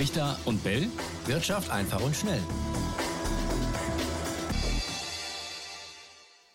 Richter 0.00 0.34
und 0.46 0.64
Bell. 0.64 0.88
Wirtschaft 1.26 1.70
einfach 1.70 2.02
und 2.02 2.16
schnell. 2.16 2.40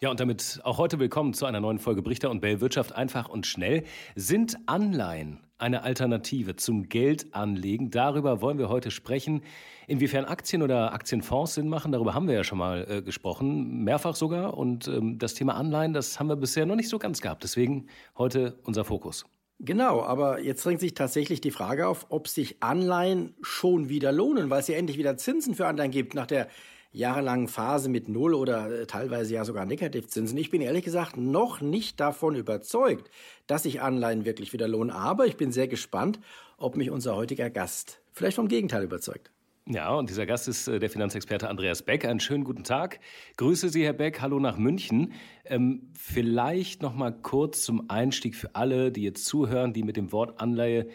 Ja, 0.01 0.09
und 0.09 0.19
damit 0.19 0.59
auch 0.63 0.79
heute 0.79 0.97
willkommen 0.97 1.35
zu 1.35 1.45
einer 1.45 1.59
neuen 1.59 1.77
Folge 1.77 2.01
Brichter 2.01 2.31
und 2.31 2.39
Bell 2.41 2.59
Wirtschaft 2.59 2.93
einfach 2.93 3.29
und 3.29 3.45
schnell. 3.45 3.83
Sind 4.15 4.57
Anleihen 4.65 5.41
eine 5.59 5.83
Alternative 5.83 6.55
zum 6.55 6.89
Geldanlegen? 6.89 7.91
Darüber 7.91 8.41
wollen 8.41 8.57
wir 8.57 8.69
heute 8.69 8.89
sprechen. 8.89 9.43
Inwiefern 9.85 10.25
Aktien 10.25 10.63
oder 10.63 10.93
Aktienfonds 10.93 11.53
Sinn 11.53 11.69
machen, 11.69 11.91
darüber 11.91 12.15
haben 12.15 12.27
wir 12.27 12.33
ja 12.33 12.43
schon 12.43 12.57
mal 12.57 12.87
äh, 12.89 13.01
gesprochen, 13.03 13.83
mehrfach 13.83 14.15
sogar. 14.15 14.57
Und 14.57 14.87
ähm, 14.87 15.19
das 15.19 15.35
Thema 15.35 15.53
Anleihen, 15.53 15.93
das 15.93 16.19
haben 16.19 16.29
wir 16.29 16.35
bisher 16.35 16.65
noch 16.65 16.75
nicht 16.75 16.89
so 16.89 16.97
ganz 16.97 17.21
gehabt. 17.21 17.43
Deswegen 17.43 17.85
heute 18.17 18.57
unser 18.63 18.85
Fokus. 18.85 19.23
Genau, 19.59 20.01
aber 20.01 20.41
jetzt 20.41 20.65
drängt 20.65 20.81
sich 20.81 20.93
tatsächlich 20.93 21.39
die 21.39 21.51
Frage 21.51 21.87
auf, 21.87 22.07
ob 22.09 22.27
sich 22.27 22.57
Anleihen 22.61 23.35
schon 23.41 23.87
wieder 23.87 24.11
lohnen, 24.11 24.49
weil 24.49 24.59
es 24.59 24.67
ja 24.67 24.75
endlich 24.75 24.97
wieder 24.97 25.15
Zinsen 25.17 25.55
für 25.55 25.67
Anleihen 25.67 25.91
gibt 25.91 26.13
nach 26.13 26.27
der 26.27 26.49
jahrelangen 26.91 27.47
Phase 27.47 27.89
mit 27.89 28.09
Null 28.09 28.33
oder 28.33 28.81
äh, 28.81 28.85
teilweise 28.85 29.33
ja 29.33 29.45
sogar 29.45 29.65
Negativzinsen. 29.65 30.37
Ich 30.37 30.49
bin 30.49 30.61
ehrlich 30.61 30.83
gesagt 30.83 31.17
noch 31.17 31.61
nicht 31.61 31.99
davon 31.99 32.35
überzeugt, 32.35 33.09
dass 33.47 33.63
sich 33.63 33.81
Anleihen 33.81 34.25
wirklich 34.25 34.53
wieder 34.53 34.67
lohnen. 34.67 34.91
Aber 34.91 35.25
ich 35.25 35.37
bin 35.37 35.51
sehr 35.51 35.67
gespannt, 35.67 36.19
ob 36.57 36.77
mich 36.77 36.89
unser 36.89 37.15
heutiger 37.15 37.49
Gast 37.49 37.99
vielleicht 38.11 38.37
vom 38.37 38.47
Gegenteil 38.47 38.83
überzeugt. 38.83 39.31
Ja, 39.67 39.95
und 39.95 40.11
dieser 40.11 40.27
Gast 40.27 40.47
ist 40.47 40.67
äh, 40.67 40.77
der 40.77 40.91
Finanzexperte 40.91 41.49
Andreas 41.49 41.81
Beck. 41.81 42.05
Einen 42.05 42.19
schönen 42.19 42.43
guten 42.43 42.63
Tag. 42.63 42.99
Grüße 43.37 43.69
Sie, 43.69 43.83
Herr 43.83 43.93
Beck. 43.93 44.21
Hallo 44.21 44.39
nach 44.39 44.57
München. 44.59 45.13
Ähm, 45.43 45.91
vielleicht 45.97 46.83
noch 46.83 46.93
mal 46.93 47.11
kurz 47.11 47.63
zum 47.63 47.89
Einstieg 47.89 48.35
für 48.35 48.53
alle, 48.53 48.91
die 48.91 49.01
jetzt 49.01 49.25
zuhören, 49.25 49.73
die 49.73 49.81
mit 49.81 49.97
dem 49.97 50.11
Wort 50.11 50.39
Anleihe 50.39 50.87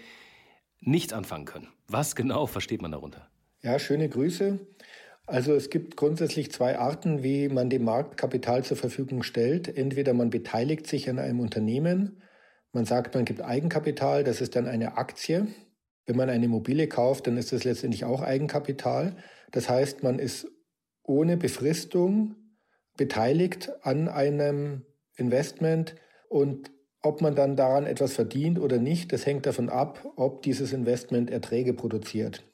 nichts 0.78 1.12
anfangen 1.12 1.46
können. 1.46 1.66
Was 1.88 2.14
genau 2.14 2.46
versteht 2.46 2.80
man 2.80 2.92
darunter? 2.92 3.28
Ja, 3.62 3.80
schöne 3.80 4.08
Grüße. 4.08 4.60
Also 5.26 5.52
es 5.52 5.70
gibt 5.70 5.96
grundsätzlich 5.96 6.52
zwei 6.52 6.78
Arten, 6.78 7.24
wie 7.24 7.48
man 7.48 7.70
dem 7.70 7.82
Markt 7.82 8.16
Kapital 8.18 8.64
zur 8.64 8.76
Verfügung 8.76 9.24
stellt. 9.24 9.66
Entweder 9.66 10.14
man 10.14 10.30
beteiligt 10.30 10.86
sich 10.86 11.10
an 11.10 11.18
einem 11.18 11.40
Unternehmen, 11.40 12.22
man 12.72 12.84
sagt, 12.84 13.16
man 13.16 13.24
gibt 13.24 13.42
Eigenkapital, 13.42 14.22
das 14.22 14.40
ist 14.40 14.54
dann 14.54 14.68
eine 14.68 14.96
Aktie. 14.96 15.48
Wenn 16.06 16.16
man 16.16 16.30
eine 16.30 16.46
Immobilie 16.46 16.88
kauft, 16.88 17.26
dann 17.26 17.36
ist 17.36 17.52
das 17.52 17.64
letztendlich 17.64 18.04
auch 18.04 18.22
Eigenkapital. 18.22 19.16
Das 19.52 19.68
heißt, 19.68 20.02
man 20.02 20.18
ist 20.18 20.48
ohne 21.02 21.36
Befristung 21.36 22.36
beteiligt 22.96 23.70
an 23.82 24.08
einem 24.08 24.84
Investment 25.16 25.94
und 26.28 26.70
ob 27.02 27.22
man 27.22 27.34
dann 27.34 27.56
daran 27.56 27.86
etwas 27.86 28.12
verdient 28.12 28.58
oder 28.58 28.78
nicht, 28.78 29.12
das 29.12 29.24
hängt 29.24 29.46
davon 29.46 29.70
ab, 29.70 30.06
ob 30.16 30.42
dieses 30.42 30.72
Investment 30.72 31.30
Erträge 31.30 31.72
produziert. 31.72 32.44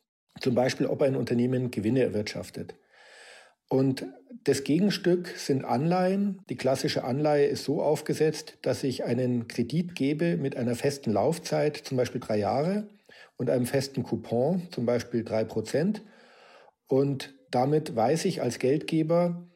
Zum 0.41 0.55
Beispiel, 0.55 0.87
ob 0.87 1.03
ein 1.03 1.17
Unternehmen 1.17 1.71
Gewinne 1.71 2.03
erwirtschaftet. 2.03 2.75
Und 3.69 4.07
das 4.45 4.63
Gegenstück 4.63 5.29
sind 5.37 5.65
Anleihen. 5.65 6.41
Die 6.49 6.57
klassische 6.57 7.03
Anleihe 7.03 7.47
ist 7.47 7.65
so 7.65 7.83
aufgesetzt, 7.83 8.59
dass 8.63 8.85
ich 8.85 9.03
einen 9.03 9.49
Kredit 9.49 9.97
gebe 9.97 10.37
mit 10.37 10.57
einer 10.57 10.77
festen 10.77 11.11
Laufzeit, 11.11 11.77
zum 11.77 11.97
Beispiel 11.97 12.21
drei 12.21 12.39
Jahre, 12.39 12.89
und 13.37 13.51
einem 13.51 13.67
festen 13.67 14.03
Coupon, 14.03 14.69
zum 14.71 14.87
Beispiel 14.87 15.25
drei 15.25 15.45
Prozent. 15.45 16.03
Und 16.89 17.35
damit 17.51 17.95
weiß 17.95 18.25
ich 18.25 18.43
als 18.43 18.59
Geldgeber, 18.59 19.47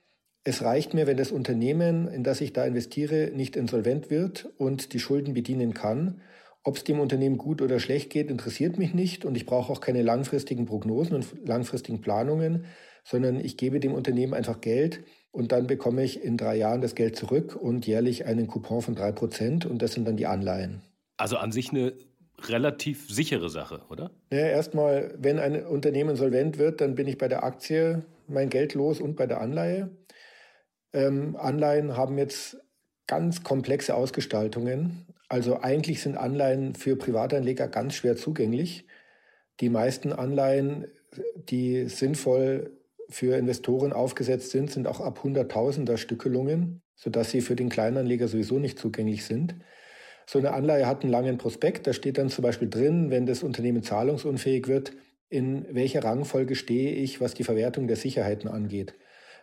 es 0.42 0.62
reicht 0.62 0.95
mir, 0.95 1.06
wenn 1.06 1.19
das 1.19 1.33
Unternehmen, 1.33 2.08
in 2.08 2.25
das 2.25 2.41
ich 2.41 2.53
da 2.53 2.64
investiere, 2.64 3.31
nicht 3.34 3.56
insolvent 3.56 4.11
wird 4.11 4.48
und 4.56 4.95
die 4.95 4.98
Schulden 4.98 5.34
bedienen 5.34 5.75
kann. 5.75 6.23
Ob 6.62 6.77
es 6.77 6.84
dem 6.84 7.01
Unternehmen 7.01 7.36
gut 7.36 7.61
oder 7.61 7.78
schlecht 7.78 8.11
geht, 8.11 8.31
interessiert 8.31 8.78
mich 8.78 8.95
nicht 8.95 9.25
und 9.25 9.36
ich 9.36 9.47
brauche 9.47 9.73
auch 9.73 9.81
keine 9.81 10.03
langfristigen 10.03 10.67
Prognosen 10.67 11.17
und 11.17 11.47
langfristigen 11.47 12.01
Planungen, 12.01 12.64
sondern 13.05 13.39
ich 13.41 13.56
gebe 13.56 13.81
dem 13.81 13.92
Unternehmen 13.92 14.34
einfach 14.34 14.61
Geld 14.61 15.03
und 15.30 15.52
dann 15.52 15.67
bekomme 15.67 16.05
ich 16.05 16.23
in 16.23 16.36
drei 16.36 16.57
Jahren 16.57 16.80
das 16.80 16.95
Geld 16.95 17.17
zurück 17.17 17.57
und 17.57 17.86
jährlich 17.86 18.27
einen 18.27 18.47
Coupon 18.47 18.83
von 18.83 18.95
drei 18.95 19.12
Prozent 19.12 19.67
und 19.67 19.83
das 19.83 19.92
sind 19.92 20.07
dann 20.07 20.17
die 20.17 20.27
Anleihen. 20.27 20.83
Also 21.17 21.36
an 21.36 21.52
sich 21.52 21.70
eine 21.70 21.92
relativ 22.48 23.08
sichere 23.11 23.51
Sache, 23.51 23.83
oder? 23.90 24.11
Ja, 24.30 24.39
erstmal, 24.39 25.14
wenn 25.18 25.39
ein 25.39 25.67
Unternehmen 25.67 26.17
solvent 26.17 26.58
wird, 26.58 26.80
dann 26.80 26.95
bin 26.95 27.06
ich 27.06 27.18
bei 27.18 27.28
der 27.28 27.45
Aktie 27.45 28.05
mein 28.27 28.48
Geld 28.48 28.74
los 28.74 29.01
und 29.01 29.17
bei 29.17 29.27
der 29.27 29.40
Anleihe. 29.40 29.90
Ähm, 30.92 31.36
Anleihen 31.36 31.96
haben 31.96 32.18
jetzt 32.18 32.56
ganz 33.06 33.42
komplexe 33.42 33.95
Ausgestaltungen. 33.95 35.06
Also 35.29 35.61
eigentlich 35.61 36.00
sind 36.02 36.17
Anleihen 36.17 36.74
für 36.74 36.96
Privatanleger 36.96 37.68
ganz 37.68 37.95
schwer 37.95 38.17
zugänglich. 38.17 38.86
Die 39.61 39.68
meisten 39.68 40.12
Anleihen, 40.12 40.86
die 41.34 41.89
sinnvoll 41.89 42.70
für 43.08 43.36
Investoren 43.36 43.92
aufgesetzt 43.92 44.50
sind, 44.50 44.70
sind 44.70 44.86
auch 44.86 45.00
ab 45.00 45.23
Hunderttausender 45.23 45.96
Stückelungen, 45.96 46.83
sodass 46.95 47.30
sie 47.30 47.40
für 47.40 47.56
den 47.56 47.68
Kleinanleger 47.68 48.29
sowieso 48.29 48.58
nicht 48.58 48.79
zugänglich 48.79 49.24
sind. 49.24 49.56
So 50.30 50.39
eine 50.39 50.52
Anleihe 50.52 50.86
hat 50.86 51.02
einen 51.02 51.11
langen 51.11 51.39
Prospekt, 51.39 51.89
da 51.89 51.92
steht 51.92 52.17
dann 52.17 52.29
zum 52.29 52.42
Beispiel 52.42 52.70
drin, 52.70 53.11
wenn 53.11 53.27
das 53.27 53.42
Unternehmen 53.42 53.83
zahlungsunfähig 53.83 54.68
wird, 54.68 54.92
in 55.29 55.67
welcher 55.74 56.05
Rangfolge 56.05 56.55
stehe 56.55 56.92
ich, 56.92 57.20
was 57.20 57.35
die 57.35 57.42
Verwertung 57.42 57.89
der 57.89 57.96
Sicherheiten 57.96 58.48
angeht. 58.48 58.95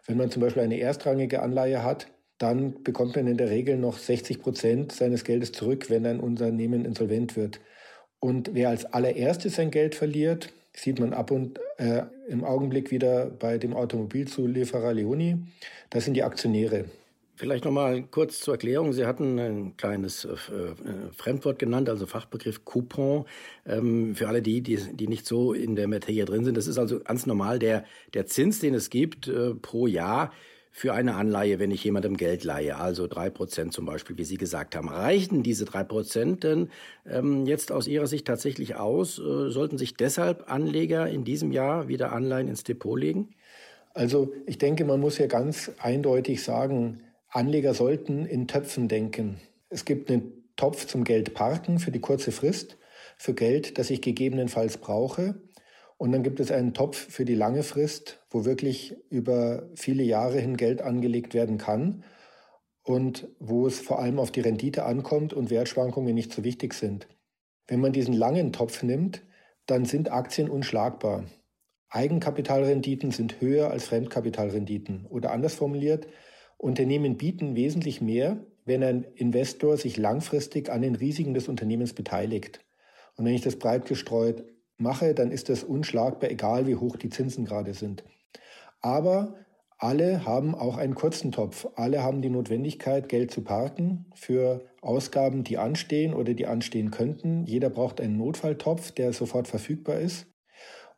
Wenn 0.06 0.16
man 0.16 0.32
zum 0.32 0.42
Beispiel 0.42 0.64
eine 0.64 0.80
erstrangige 0.80 1.42
Anleihe 1.42 1.84
hat, 1.84 2.08
dann 2.38 2.84
bekommt 2.84 3.18
man 3.18 3.28
in 3.28 3.36
der 3.36 3.50
Regel 3.50 3.76
noch 3.76 3.98
60 3.98 4.40
Prozent 4.40 4.94
seines 4.94 5.26
Geldes 5.26 5.52
zurück, 5.52 5.90
wenn 5.90 6.06
ein 6.06 6.22
Unternehmen 6.22 6.86
insolvent 6.86 7.36
wird. 7.36 7.60
Und 8.22 8.52
wer 8.54 8.70
als 8.70 8.86
allererstes 8.86 9.56
sein 9.56 9.72
Geld 9.72 9.94
verliert, 9.94 10.54
sieht 10.74 11.02
man 11.02 11.12
ab 11.12 11.32
und 11.32 11.60
äh, 11.80 12.04
im 12.30 12.46
Augenblick 12.46 12.92
wieder 12.92 13.26
bei 13.26 13.58
dem 13.58 13.74
Automobilzulieferer 13.74 14.94
Leoni. 14.94 15.36
Das 15.90 16.06
sind 16.06 16.14
die 16.14 16.24
Aktionäre. 16.24 16.86
Vielleicht 17.38 17.66
noch 17.66 17.72
mal 17.72 18.02
kurz 18.02 18.40
zur 18.40 18.56
Erklärung. 18.56 18.94
Sie 18.94 19.06
hatten 19.06 19.38
ein 19.38 19.78
kleines 19.78 20.26
äh, 20.26 20.32
äh, 20.32 20.74
Fremdwort 21.16 21.60
genannt, 21.60 21.88
also 21.88 22.08
Fachbegriff 22.08 22.66
Coupon. 22.66 23.26
Ähm, 23.68 24.16
für 24.16 24.28
alle 24.28 24.42
die, 24.42 24.64
die, 24.64 25.08
nicht 25.08 25.28
so 25.28 25.54
in 25.54 25.76
der 25.76 25.88
Materie 25.88 26.26
drin 26.26 26.46
sind, 26.46 26.58
das 26.58 26.66
ist 26.66 26.80
also 26.80 27.00
ganz 27.00 27.28
normal 27.28 27.60
der, 27.60 27.86
der 28.16 28.26
Zins, 28.26 28.60
den 28.60 28.74
es 28.74 28.90
gibt 28.90 29.28
äh, 29.28 29.54
pro 29.54 29.86
Jahr 29.86 30.34
für 30.72 30.94
eine 30.94 31.14
Anleihe, 31.14 31.60
wenn 31.60 31.70
ich 31.70 31.84
jemandem 31.84 32.18
Geld 32.18 32.44
leihe, 32.44 32.78
also 32.78 33.06
drei 33.06 33.30
Prozent 33.30 33.72
zum 33.72 33.86
Beispiel, 33.86 34.18
wie 34.18 34.26
Sie 34.26 34.38
gesagt 34.38 34.76
haben. 34.76 34.90
Reichen 34.90 35.44
diese 35.44 35.66
drei 35.66 35.84
Prozent 35.84 36.44
denn 36.44 36.72
ähm, 37.06 37.46
jetzt 37.46 37.72
aus 37.72 37.88
Ihrer 37.88 38.08
Sicht 38.08 38.26
tatsächlich 38.26 38.78
aus? 38.78 39.16
Sollten 39.16 39.78
sich 39.78 39.94
deshalb 39.94 40.52
Anleger 40.52 41.08
in 41.08 41.24
diesem 41.24 41.52
Jahr 41.52 41.88
wieder 41.88 42.14
Anleihen 42.14 42.48
ins 42.48 42.64
Depot 42.64 43.00
legen? 43.00 43.30
Also 43.94 44.34
ich 44.48 44.58
denke, 44.58 44.86
man 44.86 45.00
muss 45.00 45.20
ja 45.20 45.28
ganz 45.28 45.72
eindeutig 45.80 46.44
sagen, 46.44 47.02
Anleger 47.38 47.76
sollten 47.76 48.26
in 48.26 48.48
Töpfen 48.48 48.88
denken. 48.88 49.40
Es 49.70 49.86
gibt 49.86 50.10
einen 50.10 50.50
Topf 50.56 50.88
zum 50.88 51.04
Geld 51.04 51.36
parken 51.36 51.78
für 51.78 51.92
die 51.92 52.00
kurze 52.00 52.32
Frist, 52.32 52.80
für 53.16 53.36
Geld, 53.36 53.78
das 53.78 53.92
ich 53.92 54.02
gegebenenfalls 54.02 54.80
brauche. 54.80 55.36
Und 55.98 56.12
dann 56.14 56.24
gibt 56.24 56.40
es 56.40 56.52
einen 56.52 56.74
Topf 56.74 56.98
für 56.98 57.26
die 57.26 57.36
lange 57.36 57.62
Frist, 57.62 58.26
wo 58.32 58.44
wirklich 58.44 58.96
über 59.12 59.70
viele 59.76 60.02
Jahre 60.02 60.40
hin 60.40 60.58
Geld 60.58 60.82
angelegt 60.82 61.36
werden 61.36 61.60
kann 61.60 62.04
und 62.82 63.28
wo 63.38 63.68
es 63.68 63.80
vor 63.80 64.00
allem 64.00 64.18
auf 64.18 64.32
die 64.32 64.42
Rendite 64.42 64.86
ankommt 64.86 65.32
und 65.32 65.52
Wertschwankungen 65.52 66.16
nicht 66.16 66.34
so 66.34 66.44
wichtig 66.44 66.74
sind. 66.74 67.08
Wenn 67.68 67.82
man 67.82 67.94
diesen 67.94 68.16
langen 68.16 68.52
Topf 68.52 68.82
nimmt, 68.82 69.22
dann 69.68 69.86
sind 69.86 70.12
Aktien 70.12 70.50
unschlagbar. 70.50 71.26
Eigenkapitalrenditen 71.90 73.12
sind 73.12 73.40
höher 73.42 73.70
als 73.70 73.86
Fremdkapitalrenditen. 73.86 75.06
Oder 75.06 75.32
anders 75.32 75.54
formuliert, 75.54 76.08
Unternehmen 76.58 77.18
bieten 77.18 77.56
wesentlich 77.56 78.02
mehr, 78.02 78.38
wenn 78.66 78.84
ein 78.84 79.06
Investor 79.16 79.78
sich 79.78 79.98
langfristig 79.98 80.70
an 80.70 80.82
den 80.82 80.96
Risiken 80.96 81.34
des 81.34 81.48
Unternehmens 81.48 81.94
beteiligt. 81.94 82.60
Und 83.16 83.26
wenn 83.26 83.34
ich 83.34 83.42
das 83.42 83.58
breit 83.58 83.86
gestreut 83.86 84.44
mache, 84.78 85.14
dann 85.14 85.32
ist 85.32 85.50
das 85.50 85.64
unschlagbar, 85.64 86.30
egal 86.30 86.68
wie 86.68 86.76
hoch 86.76 86.98
die 86.98 87.10
Zinsen 87.10 87.46
gerade 87.46 87.74
sind. 87.74 88.04
Aber 88.82 89.36
alle 89.80 90.26
haben 90.26 90.56
auch 90.56 90.78
einen 90.78 90.96
kurzen 90.96 91.32
Topf. 91.32 91.68
Alle 91.76 92.02
haben 92.02 92.22
die 92.22 92.30
Notwendigkeit, 92.30 93.10
Geld 93.10 93.32
zu 93.32 93.42
parken 93.42 94.06
für 94.16 94.66
Ausgaben, 94.82 95.44
die 95.44 95.58
anstehen 95.58 96.16
oder 96.16 96.34
die 96.34 96.48
anstehen 96.48 96.90
könnten. 96.90 97.46
Jeder 97.46 97.70
braucht 97.70 98.02
einen 98.02 98.18
Notfalltopf, 98.18 98.92
der 98.92 99.14
sofort 99.14 99.48
verfügbar 99.48 100.00
ist. 100.00 100.26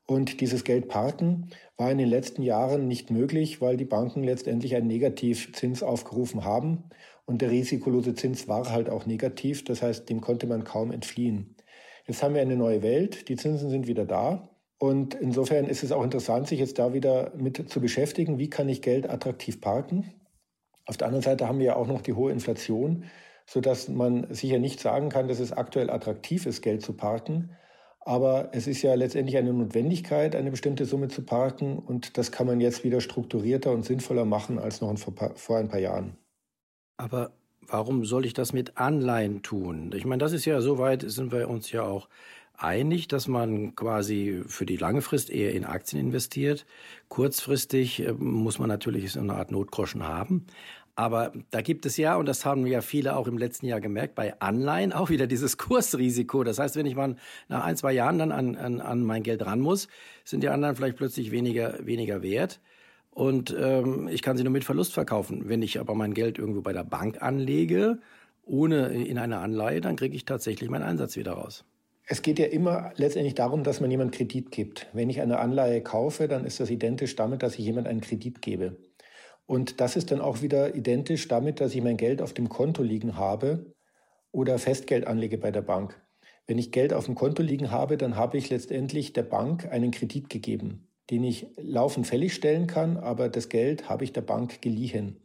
Und 0.09 0.41
dieses 0.41 0.63
Geld 0.63 0.88
parken 0.88 1.51
war 1.77 1.91
in 1.91 2.00
den 2.00 2.09
letzten 2.09 2.41
Jahren 2.41 2.88
nicht 2.88 3.11
möglich, 3.11 3.61
weil 3.61 3.77
die 3.77 3.85
Banken 3.85 4.23
letztendlich 4.23 4.75
einen 4.75 4.88
Negativzins 4.88 5.83
aufgerufen 5.83 6.44
haben. 6.44 6.85
Und 7.25 7.44
der 7.44 7.51
risikolose 7.51 8.15
Zins 8.15 8.47
war 8.47 8.71
halt 8.71 8.89
auch 8.89 9.06
negativ. 9.06 9.63
Das 9.65 9.83
heißt, 9.83 10.09
dem 10.09 10.19
konnte 10.19 10.47
man 10.47 10.63
kaum 10.63 10.91
entfliehen. 10.91 11.56
Jetzt 12.07 12.23
haben 12.23 12.33
wir 12.33 12.41
eine 12.41 12.56
neue 12.56 12.81
Welt, 12.81 13.29
die 13.29 13.35
Zinsen 13.35 13.69
sind 13.69 13.85
wieder 13.85 14.07
da. 14.07 14.50
Und 14.79 15.13
insofern 15.13 15.65
ist 15.65 15.83
es 15.83 15.91
auch 15.91 16.03
interessant, 16.03 16.47
sich 16.47 16.59
jetzt 16.59 16.79
da 16.79 16.91
wieder 16.91 17.31
mit 17.38 17.69
zu 17.69 17.79
beschäftigen, 17.79 18.39
wie 18.39 18.50
kann 18.50 18.67
ich 18.67 18.81
Geld 18.81 19.07
attraktiv 19.07 19.62
parken. 19.62 20.15
Auf 20.88 20.97
der 20.97 21.05
anderen 21.05 21.23
Seite 21.23 21.47
haben 21.47 21.59
wir 21.59 21.67
ja 21.67 21.75
auch 21.75 21.85
noch 21.85 22.01
die 22.01 22.13
hohe 22.13 22.31
Inflation, 22.31 23.03
sodass 23.45 23.88
man 23.89 24.25
sicher 24.33 24.57
nicht 24.57 24.79
sagen 24.79 25.09
kann, 25.09 25.27
dass 25.27 25.39
es 25.39 25.53
aktuell 25.53 25.91
attraktiv 25.91 26.47
ist, 26.47 26.63
Geld 26.63 26.81
zu 26.81 26.94
parken. 26.94 27.51
Aber 28.09 28.50
es 28.53 28.65
ist 28.65 28.81
ja 28.81 28.95
letztendlich 28.95 29.38
eine 29.38 29.53
Notwendigkeit, 29.53 30.35
eine 30.35 30.50
bestimmte 30.50 30.85
Summe 30.85 31.09
zu 31.09 31.21
parken. 31.21 31.77
Und 31.77 32.17
das 32.17 32.31
kann 32.31 32.47
man 32.47 32.59
jetzt 32.59 32.83
wieder 32.83 33.01
strukturierter 33.01 33.71
und 33.71 33.85
sinnvoller 33.85 34.25
machen 34.25 34.57
als 34.57 34.81
noch 34.81 34.97
vor 34.97 35.57
ein 35.57 35.67
paar 35.67 35.79
Jahren. 35.79 36.17
Aber 36.97 37.29
warum 37.67 38.06
soll 38.06 38.25
ich 38.25 38.33
das 38.33 38.51
mit 38.51 38.77
Anleihen 38.77 39.44
tun? 39.44 39.91
Ich 39.95 40.06
meine, 40.06 40.21
das 40.21 40.33
ist 40.33 40.45
ja 40.45 40.59
soweit, 40.59 41.03
sind 41.03 41.31
wir 41.31 41.47
uns 41.50 41.71
ja 41.71 41.83
auch 41.83 42.09
einig, 42.57 43.07
dass 43.07 43.27
man 43.27 43.75
quasi 43.75 44.41
für 44.47 44.65
die 44.65 44.77
lange 44.77 45.03
Frist 45.03 45.29
eher 45.29 45.53
in 45.53 45.63
Aktien 45.63 46.01
investiert. 46.01 46.65
Kurzfristig 47.09 48.00
äh, 48.00 48.13
muss 48.13 48.57
man 48.57 48.69
natürlich 48.69 49.12
so 49.12 49.19
eine 49.19 49.35
Art 49.35 49.51
Notgroschen 49.51 50.07
haben. 50.07 50.47
Aber 51.00 51.31
da 51.50 51.62
gibt 51.62 51.86
es 51.86 51.96
ja, 51.96 52.18
und 52.18 52.25
das 52.25 52.44
haben 52.44 52.68
ja 52.68 52.81
viele 52.81 53.16
auch 53.16 53.25
im 53.28 53.38
letzten 53.38 53.68
Jahr 53.68 53.80
gemerkt, 53.80 54.16
bei 54.16 54.38
Anleihen 54.42 54.92
auch 54.92 55.10
wieder 55.10 55.28
dieses 55.28 55.57
Kursrisiko. 55.57 56.44
Das 56.44 56.60
heißt, 56.60 56.75
wenn 56.75 56.86
ich 56.86 56.98
mal 56.98 57.16
nach 57.48 57.63
ein, 57.63 57.78
zwei 57.78 57.94
Jahren 57.94 58.19
dann 58.19 58.34
an, 58.34 58.57
an, 58.57 58.81
an 58.81 59.04
mein 59.04 59.24
Geld 59.24 59.46
ran 59.46 59.62
muss, 59.62 59.88
sind 60.25 60.44
die 60.44 60.50
anderen 60.50 60.75
vielleicht 60.75 60.98
plötzlich 60.98 61.31
weniger, 61.31 61.75
weniger 61.86 62.22
wert. 62.22 62.60
Und 63.12 63.56
ähm, 63.57 64.10
ich 64.10 64.22
kann 64.22 64.36
sie 64.36 64.44
nur 64.44 64.51
mit 64.51 64.66
Verlust 64.66 64.94
verkaufen. 64.94 65.48
Wenn 65.48 65.62
ich 65.62 65.80
aber 65.80 65.96
mein 65.96 66.13
Geld 66.13 66.38
irgendwo 66.38 66.60
bei 66.60 66.74
der 66.74 66.84
Bank 66.84 67.22
anlege, 67.22 68.00
ohne 68.44 68.88
in 68.90 69.18
eine 69.18 69.38
Anleihe, 69.38 69.80
dann 69.80 69.96
kriege 69.96 70.18
ich 70.18 70.25
tatsächlich 70.25 70.69
meinen 70.69 70.84
Einsatz 70.84 71.16
wieder 71.16 71.31
raus. 71.31 71.63
Es 72.07 72.24
geht 72.24 72.40
ja 72.40 72.48
immer 72.48 72.92
letztendlich 72.98 73.36
darum, 73.36 73.63
dass 73.63 73.80
man 73.80 73.90
jemand 73.90 74.12
Kredit 74.12 74.51
gibt. 74.51 74.88
Wenn 74.92 75.10
ich 75.10 75.22
eine 75.22 75.40
Anleihe 75.40 75.81
kaufe, 75.81 76.28
dann 76.28 76.44
ist 76.44 76.60
das 76.60 76.69
identisch 76.69 77.16
damit, 77.16 77.42
dass 77.42 77.57
ich 77.57 77.63
jemand 77.63 77.88
einen 77.88 78.01
Kredit 78.01 78.42
gebe. 78.42 78.75
Und 79.50 79.81
das 79.81 79.96
ist 79.96 80.12
dann 80.12 80.22
auch 80.22 80.44
wieder 80.44 80.75
identisch 80.75 81.28
damit, 81.28 81.60
dass 81.60 81.74
ich 81.74 81.81
mein 81.81 81.98
Geld 81.98 82.22
auf 82.22 82.34
dem 82.34 82.50
Konto 82.50 82.84
liegen 82.84 83.18
habe 83.18 83.74
oder 84.31 84.60
Festgeld 84.60 85.07
anlege 85.07 85.40
bei 85.40 85.50
der 85.50 85.63
Bank. 85.63 86.00
Wenn 86.46 86.60
ich 86.60 86.72
Geld 86.72 86.94
auf 86.94 87.06
dem 87.06 87.16
Konto 87.16 87.42
liegen 87.42 87.72
habe, 87.72 87.98
dann 87.98 88.16
habe 88.16 88.38
ich 88.38 88.51
letztendlich 88.51 89.12
der 89.12 89.24
Bank 89.24 89.68
einen 89.72 89.90
Kredit 89.90 90.30
gegeben, 90.30 90.88
den 91.10 91.24
ich 91.24 91.48
laufend 91.57 92.06
fällig 92.06 92.36
stellen 92.36 92.68
kann, 92.68 92.98
aber 92.98 93.28
das 93.28 93.50
Geld 93.50 93.90
habe 93.90 94.04
ich 94.04 94.13
der 94.13 94.22
Bank 94.22 94.62
geliehen 94.62 95.18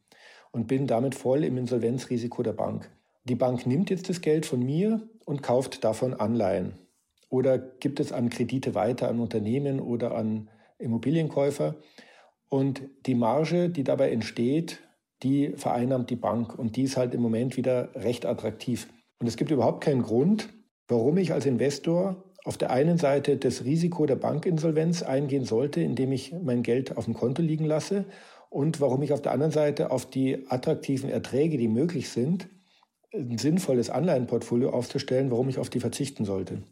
und 0.53 0.69
bin 0.69 0.87
damit 0.87 1.15
voll 1.15 1.45
im 1.45 1.59
Insolvenzrisiko 1.59 2.43
der 2.43 2.55
Bank. 2.55 2.91
Die 3.25 3.35
Bank 3.35 3.67
nimmt 3.67 3.91
jetzt 3.91 4.09
das 4.09 4.23
Geld 4.23 4.47
von 4.47 4.61
mir 4.61 5.07
und 5.27 5.43
kauft 5.43 5.85
davon 5.85 6.15
Anleihen 6.15 6.79
oder 7.29 7.59
gibt 7.59 8.01
es 8.01 8.11
an 8.11 8.31
Kredite 8.31 8.75
weiter 8.75 9.11
an 9.11 9.21
Unternehmen 9.21 9.81
oder 9.81 10.15
an 10.15 10.49
Immobilienkäufer. 10.79 11.77
Und 12.55 12.83
die 13.07 13.17
Marge, 13.17 13.69
die 13.69 13.83
dabei 13.83 14.13
entsteht, 14.13 14.79
die 15.25 15.55
vereinnahmt 15.57 16.09
die 16.09 16.15
Bank. 16.15 16.57
Und 16.57 16.77
die 16.77 16.85
ist 16.85 16.97
halt 16.97 17.13
im 17.13 17.21
Moment 17.21 17.57
wieder 17.57 17.93
recht 17.97 18.25
attraktiv. 18.25 18.87
Und 19.19 19.27
es 19.27 19.37
gibt 19.37 19.51
überhaupt 19.51 19.83
keinen 19.83 20.03
Grund, 20.03 20.51
warum 20.87 21.17
ich 21.17 21.33
als 21.33 21.47
Investor 21.47 22.23
auf 22.45 22.57
der 22.57 22.71
einen 22.71 22.97
Seite 22.97 23.39
das 23.39 23.65
Risiko 23.65 24.07
der 24.07 24.15
Bankinsolvenz 24.15 25.03
eingehen 25.03 25.45
sollte, 25.45 25.81
indem 25.81 26.13
ich 26.13 26.33
mein 26.45 26.63
Geld 26.63 26.97
auf 26.97 27.07
dem 27.07 27.15
Konto 27.15 27.43
liegen 27.43 27.65
lasse 27.65 28.05
und 28.51 28.81
warum 28.81 29.03
ich 29.03 29.13
auf 29.13 29.21
der 29.21 29.33
anderen 29.33 29.51
Seite 29.51 29.91
auf 29.91 30.09
die 30.09 30.47
attraktiven 30.49 31.11
Erträge, 31.11 31.59
die 31.59 31.67
möglich 31.67 32.09
sind, 32.11 32.49
ein 33.13 33.37
sinnvolles 33.37 33.91
Anleihenportfolio 33.91 34.71
aufzustellen, 34.71 35.33
warum 35.33 35.49
ich 35.49 35.59
auf 35.59 35.71
die 35.71 35.81
verzichten 35.81 36.25
sollte. 36.25 36.63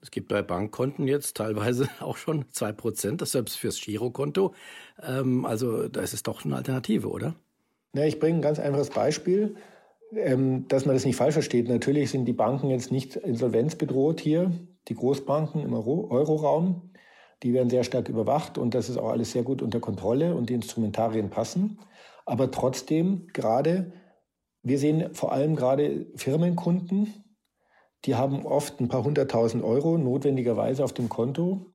Es 0.00 0.10
gibt 0.10 0.28
bei 0.28 0.42
Bankkonten 0.42 1.08
jetzt 1.08 1.36
teilweise 1.36 1.88
auch 2.00 2.16
schon 2.16 2.44
2%, 2.46 3.16
das 3.16 3.32
selbst 3.32 3.56
fürs 3.56 3.80
Girokonto. 3.80 4.54
Ähm, 5.02 5.44
also 5.44 5.88
da 5.88 6.00
ist 6.00 6.14
es 6.14 6.22
doch 6.22 6.44
eine 6.44 6.56
Alternative, 6.56 7.08
oder? 7.08 7.34
Na, 7.92 8.06
ich 8.06 8.20
bringe 8.20 8.38
ein 8.38 8.42
ganz 8.42 8.58
einfaches 8.58 8.90
Beispiel, 8.90 9.56
ähm, 10.14 10.68
dass 10.68 10.84
man 10.84 10.94
das 10.94 11.04
nicht 11.04 11.16
falsch 11.16 11.34
versteht. 11.34 11.68
Natürlich 11.68 12.10
sind 12.10 12.26
die 12.26 12.32
Banken 12.32 12.70
jetzt 12.70 12.92
nicht 12.92 13.16
insolvenzbedroht 13.16 14.20
hier, 14.20 14.52
die 14.88 14.94
Großbanken 14.94 15.62
im 15.62 15.72
Euro 15.72 16.08
Euroraum. 16.10 16.90
Die 17.42 17.52
werden 17.52 17.70
sehr 17.70 17.84
stark 17.84 18.08
überwacht 18.08 18.58
und 18.58 18.74
das 18.74 18.88
ist 18.88 18.96
auch 18.96 19.10
alles 19.10 19.32
sehr 19.32 19.42
gut 19.42 19.60
unter 19.60 19.80
Kontrolle 19.80 20.34
und 20.34 20.48
die 20.48 20.54
Instrumentarien 20.54 21.30
passen. 21.30 21.78
Aber 22.24 22.50
trotzdem, 22.50 23.28
gerade, 23.32 23.92
wir 24.62 24.78
sehen 24.78 25.14
vor 25.14 25.32
allem 25.32 25.54
gerade 25.54 26.06
Firmenkunden, 26.16 27.25
die 28.06 28.14
haben 28.14 28.46
oft 28.46 28.80
ein 28.80 28.88
paar 28.88 29.04
hunderttausend 29.04 29.64
Euro 29.64 29.98
notwendigerweise 29.98 30.84
auf 30.84 30.92
dem 30.92 31.08
Konto 31.08 31.66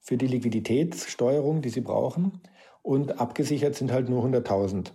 für 0.00 0.16
die 0.16 0.26
Liquiditätssteuerung, 0.26 1.62
die 1.62 1.68
sie 1.68 1.80
brauchen. 1.80 2.40
Und 2.82 3.20
abgesichert 3.20 3.76
sind 3.76 3.92
halt 3.92 4.08
nur 4.08 4.24
100.000 4.24 4.92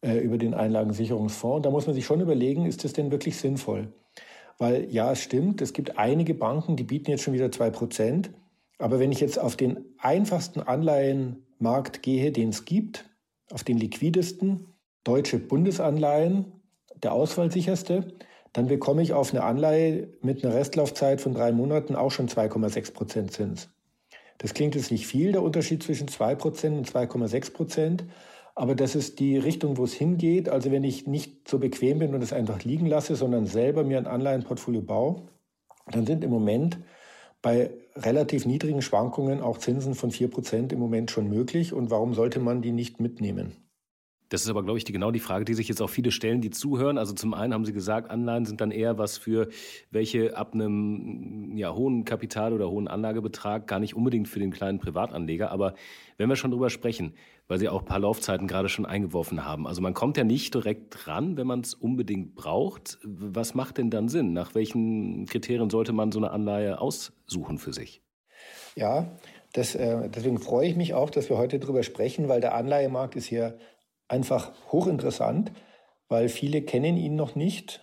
äh, 0.00 0.18
über 0.18 0.38
den 0.38 0.54
Einlagensicherungsfonds. 0.54 1.64
Da 1.64 1.70
muss 1.70 1.86
man 1.86 1.94
sich 1.94 2.06
schon 2.06 2.20
überlegen, 2.20 2.66
ist 2.66 2.84
das 2.84 2.92
denn 2.92 3.10
wirklich 3.10 3.36
sinnvoll? 3.36 3.92
Weil 4.58 4.90
ja, 4.90 5.12
es 5.12 5.20
stimmt, 5.20 5.60
es 5.60 5.72
gibt 5.72 5.98
einige 5.98 6.34
Banken, 6.34 6.76
die 6.76 6.84
bieten 6.84 7.10
jetzt 7.10 7.22
schon 7.22 7.34
wieder 7.34 7.46
2%. 7.46 8.30
Aber 8.78 8.98
wenn 8.98 9.12
ich 9.12 9.20
jetzt 9.20 9.38
auf 9.38 9.56
den 9.56 9.84
einfachsten 9.98 10.60
Anleihenmarkt 10.60 12.02
gehe, 12.02 12.32
den 12.32 12.50
es 12.50 12.64
gibt, 12.64 13.10
auf 13.50 13.64
den 13.64 13.76
liquidesten, 13.76 14.68
deutsche 15.04 15.38
Bundesanleihen, 15.38 16.52
der 17.02 17.12
ausfallsicherste, 17.12 18.14
dann 18.56 18.68
bekomme 18.68 19.02
ich 19.02 19.12
auf 19.12 19.34
eine 19.34 19.44
Anleihe 19.44 20.08
mit 20.22 20.42
einer 20.42 20.54
Restlaufzeit 20.54 21.20
von 21.20 21.34
drei 21.34 21.52
Monaten 21.52 21.94
auch 21.94 22.10
schon 22.10 22.26
2,6 22.26 22.94
Prozent 22.94 23.30
Zins. 23.30 23.68
Das 24.38 24.54
klingt 24.54 24.74
jetzt 24.74 24.90
nicht 24.90 25.06
viel, 25.06 25.32
der 25.32 25.42
Unterschied 25.42 25.82
zwischen 25.82 26.08
2 26.08 26.36
Prozent 26.36 26.78
und 26.78 26.90
2,6 26.90 27.52
Prozent. 27.52 28.04
Aber 28.54 28.74
das 28.74 28.94
ist 28.94 29.20
die 29.20 29.36
Richtung, 29.36 29.76
wo 29.76 29.84
es 29.84 29.92
hingeht. 29.92 30.48
Also 30.48 30.72
wenn 30.72 30.84
ich 30.84 31.06
nicht 31.06 31.46
so 31.46 31.58
bequem 31.58 31.98
bin 31.98 32.14
und 32.14 32.22
es 32.22 32.32
einfach 32.32 32.64
liegen 32.64 32.86
lasse, 32.86 33.14
sondern 33.14 33.44
selber 33.44 33.84
mir 33.84 33.98
ein 33.98 34.06
Anleihenportfolio 34.06 34.80
baue, 34.80 35.28
dann 35.90 36.06
sind 36.06 36.24
im 36.24 36.30
Moment 36.30 36.78
bei 37.42 37.72
relativ 37.94 38.46
niedrigen 38.46 38.80
Schwankungen 38.80 39.42
auch 39.42 39.58
Zinsen 39.58 39.94
von 39.94 40.10
4 40.10 40.30
Prozent 40.30 40.72
im 40.72 40.78
Moment 40.78 41.10
schon 41.10 41.28
möglich. 41.28 41.74
Und 41.74 41.90
warum 41.90 42.14
sollte 42.14 42.40
man 42.40 42.62
die 42.62 42.72
nicht 42.72 43.00
mitnehmen? 43.00 43.65
Das 44.28 44.42
ist 44.42 44.48
aber, 44.48 44.62
glaube 44.64 44.78
ich, 44.78 44.84
die, 44.84 44.92
genau 44.92 45.10
die 45.10 45.20
Frage, 45.20 45.44
die 45.44 45.54
sich 45.54 45.68
jetzt 45.68 45.80
auch 45.80 45.90
viele 45.90 46.10
stellen, 46.10 46.40
die 46.40 46.50
zuhören. 46.50 46.98
Also 46.98 47.14
zum 47.14 47.32
einen 47.32 47.54
haben 47.54 47.64
Sie 47.64 47.72
gesagt, 47.72 48.10
Anleihen 48.10 48.44
sind 48.44 48.60
dann 48.60 48.70
eher 48.70 48.98
was 48.98 49.18
für 49.18 49.48
welche 49.90 50.36
ab 50.36 50.54
einem 50.54 51.56
ja, 51.56 51.72
hohen 51.72 52.04
Kapital 52.04 52.52
oder 52.52 52.68
hohen 52.70 52.88
Anlagebetrag, 52.88 53.66
gar 53.66 53.78
nicht 53.78 53.94
unbedingt 53.94 54.28
für 54.28 54.40
den 54.40 54.50
kleinen 54.50 54.80
Privatanleger. 54.80 55.50
Aber 55.52 55.74
wenn 56.16 56.28
wir 56.28 56.36
schon 56.36 56.50
drüber 56.50 56.70
sprechen, 56.70 57.14
weil 57.48 57.58
Sie 57.58 57.68
auch 57.68 57.82
ein 57.82 57.86
paar 57.86 58.00
Laufzeiten 58.00 58.48
gerade 58.48 58.68
schon 58.68 58.86
eingeworfen 58.86 59.44
haben. 59.44 59.66
Also 59.66 59.80
man 59.80 59.94
kommt 59.94 60.16
ja 60.16 60.24
nicht 60.24 60.54
direkt 60.54 61.06
ran, 61.06 61.36
wenn 61.36 61.46
man 61.46 61.60
es 61.60 61.74
unbedingt 61.74 62.34
braucht. 62.34 62.98
Was 63.04 63.54
macht 63.54 63.78
denn 63.78 63.90
dann 63.90 64.08
Sinn? 64.08 64.32
Nach 64.32 64.54
welchen 64.54 65.26
Kriterien 65.26 65.70
sollte 65.70 65.92
man 65.92 66.10
so 66.10 66.18
eine 66.18 66.30
Anleihe 66.30 66.80
aussuchen 66.80 67.58
für 67.58 67.72
sich? 67.72 68.02
Ja, 68.74 69.16
das, 69.52 69.74
äh, 69.74 70.08
deswegen 70.08 70.38
freue 70.38 70.68
ich 70.68 70.76
mich 70.76 70.94
auch, 70.94 71.08
dass 71.08 71.30
wir 71.30 71.38
heute 71.38 71.58
darüber 71.58 71.82
sprechen, 71.82 72.28
weil 72.28 72.40
der 72.40 72.54
Anleihemarkt 72.54 73.16
ist 73.16 73.26
hier 73.26 73.58
einfach 74.08 74.52
hochinteressant, 74.72 75.52
weil 76.08 76.28
viele 76.28 76.62
kennen 76.62 76.96
ihn 76.96 77.16
noch 77.16 77.34
nicht. 77.34 77.82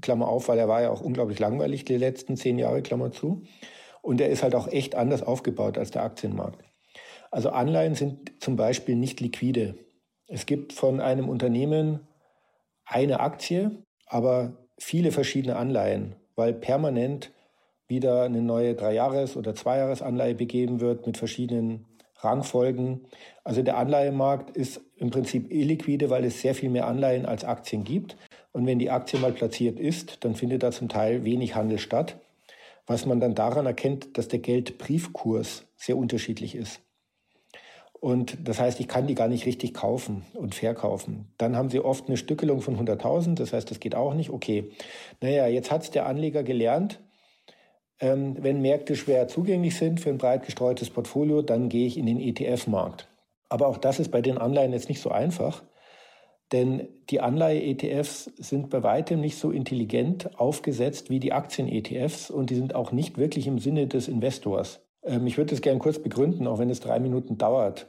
Klammer 0.00 0.28
auf, 0.28 0.48
weil 0.48 0.58
er 0.58 0.68
war 0.68 0.82
ja 0.82 0.90
auch 0.90 1.00
unglaublich 1.00 1.38
langweilig 1.38 1.84
die 1.84 1.96
letzten 1.96 2.36
zehn 2.36 2.58
Jahre, 2.58 2.82
Klammer 2.82 3.10
zu. 3.10 3.42
Und 4.00 4.20
er 4.20 4.30
ist 4.30 4.42
halt 4.42 4.54
auch 4.54 4.68
echt 4.68 4.94
anders 4.94 5.22
aufgebaut 5.22 5.78
als 5.78 5.90
der 5.90 6.02
Aktienmarkt. 6.02 6.62
Also 7.30 7.50
Anleihen 7.50 7.94
sind 7.94 8.42
zum 8.42 8.56
Beispiel 8.56 8.96
nicht 8.96 9.20
liquide. 9.20 9.74
Es 10.28 10.46
gibt 10.46 10.72
von 10.72 11.00
einem 11.00 11.28
Unternehmen 11.28 12.06
eine 12.84 13.20
Aktie, 13.20 13.84
aber 14.06 14.68
viele 14.78 15.12
verschiedene 15.12 15.56
Anleihen, 15.56 16.16
weil 16.36 16.52
permanent 16.52 17.32
wieder 17.86 18.22
eine 18.22 18.42
neue 18.42 18.74
Dreijahres- 18.74 19.36
oder 19.36 19.54
Zweijahresanleihe 19.54 20.34
begeben 20.34 20.80
wird 20.80 21.06
mit 21.06 21.16
verschiedenen 21.16 21.86
Rangfolgen. 22.24 23.00
Also 23.44 23.62
der 23.62 23.76
Anleihemarkt 23.76 24.56
ist 24.56 24.80
im 24.96 25.10
Prinzip 25.10 25.50
illiquide, 25.50 26.10
weil 26.10 26.24
es 26.24 26.40
sehr 26.40 26.54
viel 26.54 26.70
mehr 26.70 26.86
Anleihen 26.86 27.26
als 27.26 27.44
Aktien 27.44 27.84
gibt. 27.84 28.16
Und 28.52 28.66
wenn 28.66 28.78
die 28.78 28.90
Aktie 28.90 29.18
mal 29.18 29.32
platziert 29.32 29.78
ist, 29.80 30.24
dann 30.24 30.34
findet 30.34 30.62
da 30.62 30.70
zum 30.70 30.88
Teil 30.88 31.24
wenig 31.24 31.54
Handel 31.54 31.78
statt, 31.78 32.20
was 32.86 33.06
man 33.06 33.20
dann 33.20 33.34
daran 33.34 33.66
erkennt, 33.66 34.18
dass 34.18 34.28
der 34.28 34.40
Geldbriefkurs 34.40 35.64
sehr 35.76 35.96
unterschiedlich 35.96 36.54
ist. 36.54 36.80
Und 38.02 38.48
das 38.48 38.58
heißt, 38.58 38.80
ich 38.80 38.88
kann 38.88 39.06
die 39.06 39.14
gar 39.14 39.28
nicht 39.28 39.46
richtig 39.46 39.74
kaufen 39.74 40.24
und 40.34 40.56
verkaufen. 40.56 41.28
Dann 41.38 41.54
haben 41.54 41.70
sie 41.70 41.78
oft 41.78 42.08
eine 42.08 42.16
Stückelung 42.16 42.60
von 42.60 42.76
100.000, 42.76 43.36
das 43.36 43.52
heißt, 43.52 43.70
das 43.70 43.78
geht 43.78 43.94
auch 43.94 44.14
nicht. 44.14 44.30
Okay, 44.30 44.72
naja, 45.20 45.46
jetzt 45.46 45.70
hat 45.70 45.84
es 45.84 45.92
der 45.92 46.06
Anleger 46.06 46.42
gelernt, 46.42 46.98
ähm, 48.02 48.36
wenn 48.40 48.60
Märkte 48.60 48.96
schwer 48.96 49.28
zugänglich 49.28 49.76
sind 49.76 50.00
für 50.00 50.10
ein 50.10 50.18
breit 50.18 50.44
gestreutes 50.44 50.90
Portfolio, 50.90 51.40
dann 51.40 51.68
gehe 51.68 51.86
ich 51.86 51.96
in 51.96 52.06
den 52.06 52.20
ETF-Markt. 52.20 53.08
Aber 53.48 53.68
auch 53.68 53.78
das 53.78 54.00
ist 54.00 54.10
bei 54.10 54.20
den 54.20 54.38
Anleihen 54.38 54.72
jetzt 54.72 54.88
nicht 54.88 55.00
so 55.00 55.10
einfach, 55.10 55.62
denn 56.50 56.88
die 57.10 57.20
Anleihe-ETFs 57.20 58.24
sind 58.36 58.70
bei 58.70 58.82
weitem 58.82 59.20
nicht 59.20 59.38
so 59.38 59.50
intelligent 59.52 60.38
aufgesetzt 60.38 61.10
wie 61.10 61.20
die 61.20 61.32
Aktien-ETFs 61.32 62.30
und 62.30 62.50
die 62.50 62.56
sind 62.56 62.74
auch 62.74 62.90
nicht 62.90 63.18
wirklich 63.18 63.46
im 63.46 63.58
Sinne 63.58 63.86
des 63.86 64.08
Investors. 64.08 64.80
Ähm, 65.04 65.26
ich 65.26 65.38
würde 65.38 65.50
das 65.50 65.62
gerne 65.62 65.78
kurz 65.78 66.00
begründen, 66.00 66.48
auch 66.48 66.58
wenn 66.58 66.70
es 66.70 66.80
drei 66.80 66.98
Minuten 66.98 67.38
dauert. 67.38 67.88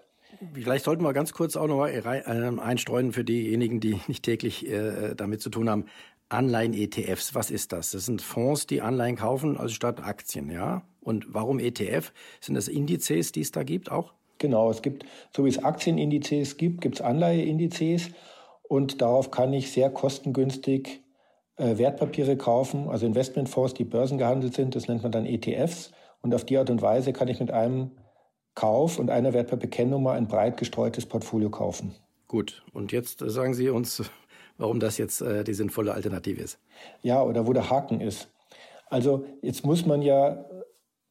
Vielleicht 0.53 0.85
sollten 0.85 1.03
wir 1.03 1.13
ganz 1.13 1.33
kurz 1.33 1.55
auch 1.55 1.67
noch 1.67 1.77
mal 1.77 1.89
ähm, 2.27 2.59
einstreuen 2.59 3.13
für 3.13 3.23
diejenigen, 3.23 3.79
die 3.79 3.99
nicht 4.07 4.23
täglich 4.23 4.69
äh, 4.69 5.15
damit 5.15 5.41
zu 5.41 5.49
tun 5.49 5.69
haben. 5.69 5.85
Anleihen-ETFs, 6.33 7.35
was 7.35 7.51
ist 7.51 7.71
das? 7.71 7.91
Das 7.91 8.05
sind 8.05 8.21
Fonds, 8.21 8.67
die 8.67 8.81
Anleihen 8.81 9.15
kaufen, 9.15 9.57
also 9.57 9.73
statt 9.73 10.03
Aktien, 10.03 10.49
ja? 10.49 10.83
Und 11.01 11.33
warum 11.33 11.59
ETF? 11.59 12.11
Sind 12.41 12.55
das 12.55 12.67
Indizes, 12.67 13.31
die 13.31 13.41
es 13.41 13.51
da 13.51 13.63
gibt 13.63 13.91
auch? 13.91 14.13
Genau, 14.39 14.69
es 14.69 14.81
gibt, 14.81 15.05
so 15.35 15.45
wie 15.45 15.49
es 15.49 15.63
Aktienindizes 15.63 16.57
gibt, 16.57 16.81
gibt 16.81 16.95
es 16.95 17.01
Anleiheindizes 17.01 18.09
und 18.63 19.01
darauf 19.01 19.31
kann 19.31 19.53
ich 19.53 19.71
sehr 19.71 19.89
kostengünstig 19.89 21.01
äh, 21.55 21.77
Wertpapiere 21.77 22.35
kaufen, 22.35 22.89
also 22.89 23.05
Investmentfonds, 23.05 23.73
die 23.75 23.83
börsengehandelt 23.83 24.53
sind, 24.53 24.75
das 24.75 24.87
nennt 24.87 25.03
man 25.03 25.11
dann 25.11 25.25
ETFs. 25.25 25.91
Und 26.21 26.33
auf 26.33 26.45
die 26.45 26.57
Art 26.57 26.69
und 26.69 26.81
Weise 26.81 27.13
kann 27.13 27.27
ich 27.27 27.39
mit 27.39 27.51
einem 27.51 27.91
Kauf 28.55 28.97
und 28.97 29.09
einer 29.09 29.33
Wertpapierkennnummer 29.33 30.13
ein 30.13 30.27
breit 30.27 30.57
gestreutes 30.57 31.05
Portfolio 31.05 31.49
kaufen. 31.49 31.93
Gut, 32.27 32.63
und 32.73 32.91
jetzt 32.91 33.19
sagen 33.19 33.53
Sie 33.53 33.69
uns, 33.69 34.09
warum 34.57 34.79
das 34.79 34.97
jetzt 34.97 35.21
äh, 35.21 35.43
die 35.43 35.53
sinnvolle 35.53 35.93
Alternative 35.93 36.41
ist. 36.41 36.59
Ja, 37.01 37.21
oder 37.23 37.47
wo 37.47 37.53
der 37.53 37.69
Haken 37.69 38.01
ist. 38.01 38.29
Also 38.89 39.25
jetzt 39.41 39.65
muss 39.65 39.85
man 39.85 40.01
ja, 40.01 40.45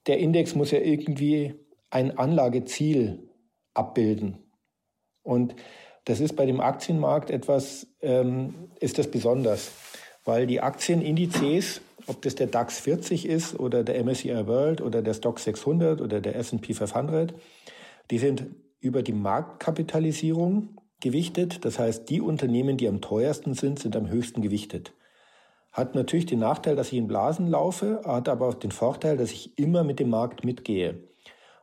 der 0.06 0.18
Index 0.18 0.54
muss 0.54 0.70
ja 0.70 0.78
irgendwie 0.78 1.54
ein 1.90 2.16
Anlageziel 2.16 3.28
abbilden. 3.74 4.38
Und 5.22 5.54
das 6.04 6.20
ist 6.20 6.34
bei 6.36 6.46
dem 6.46 6.60
Aktienmarkt 6.60 7.30
etwas, 7.30 7.86
ähm, 8.00 8.70
ist 8.80 8.98
das 8.98 9.10
besonders, 9.10 9.70
weil 10.24 10.46
die 10.46 10.60
Aktienindizes, 10.60 11.80
ob 12.06 12.22
das 12.22 12.34
der 12.34 12.48
DAX 12.48 12.80
40 12.80 13.26
ist 13.26 13.58
oder 13.58 13.84
der 13.84 14.02
MSCI 14.02 14.46
World 14.46 14.80
oder 14.80 15.02
der 15.02 15.14
Stock 15.14 15.38
600 15.38 16.00
oder 16.00 16.20
der 16.20 16.36
S&P 16.36 16.74
500, 16.74 17.34
die 18.10 18.18
sind 18.18 18.46
über 18.80 19.02
die 19.02 19.12
Marktkapitalisierung 19.12 20.80
gewichtet. 21.02 21.64
Das 21.66 21.78
heißt, 21.78 22.08
die 22.08 22.22
Unternehmen, 22.22 22.78
die 22.78 22.88
am 22.88 23.02
teuersten 23.02 23.52
sind, 23.52 23.78
sind 23.78 23.94
am 23.94 24.08
höchsten 24.08 24.40
gewichtet. 24.40 24.94
Hat 25.70 25.94
natürlich 25.94 26.26
den 26.26 26.38
Nachteil, 26.38 26.76
dass 26.76 26.92
ich 26.92 26.98
in 26.98 27.08
Blasen 27.08 27.48
laufe, 27.48 28.02
hat 28.04 28.28
aber 28.28 28.48
auch 28.48 28.54
den 28.54 28.72
Vorteil, 28.72 29.16
dass 29.16 29.32
ich 29.32 29.58
immer 29.58 29.84
mit 29.84 30.00
dem 30.00 30.10
Markt 30.10 30.44
mitgehe. 30.44 31.02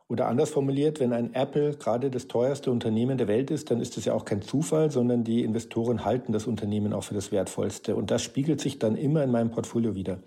Oder 0.08 0.26
anders 0.26 0.50
formuliert, 0.50 0.98
wenn 0.98 1.12
ein 1.12 1.34
Apple 1.34 1.76
gerade 1.76 2.10
das 2.10 2.26
teuerste 2.26 2.72
Unternehmen 2.72 3.16
der 3.16 3.28
Welt 3.28 3.52
ist, 3.52 3.70
dann 3.70 3.80
ist 3.80 3.96
das 3.96 4.06
ja 4.06 4.12
auch 4.12 4.24
kein 4.24 4.42
Zufall, 4.42 4.90
sondern 4.90 5.22
die 5.22 5.44
Investoren 5.44 6.04
halten 6.04 6.32
das 6.32 6.48
Unternehmen 6.48 6.92
auch 6.92 7.04
für 7.04 7.14
das 7.14 7.30
wertvollste. 7.30 7.94
Und 7.94 8.10
das 8.10 8.20
spiegelt 8.20 8.60
sich 8.60 8.80
dann 8.80 8.96
immer 8.96 9.22
in 9.22 9.30
meinem 9.30 9.52
Portfolio 9.52 9.94
wieder. 9.94 10.18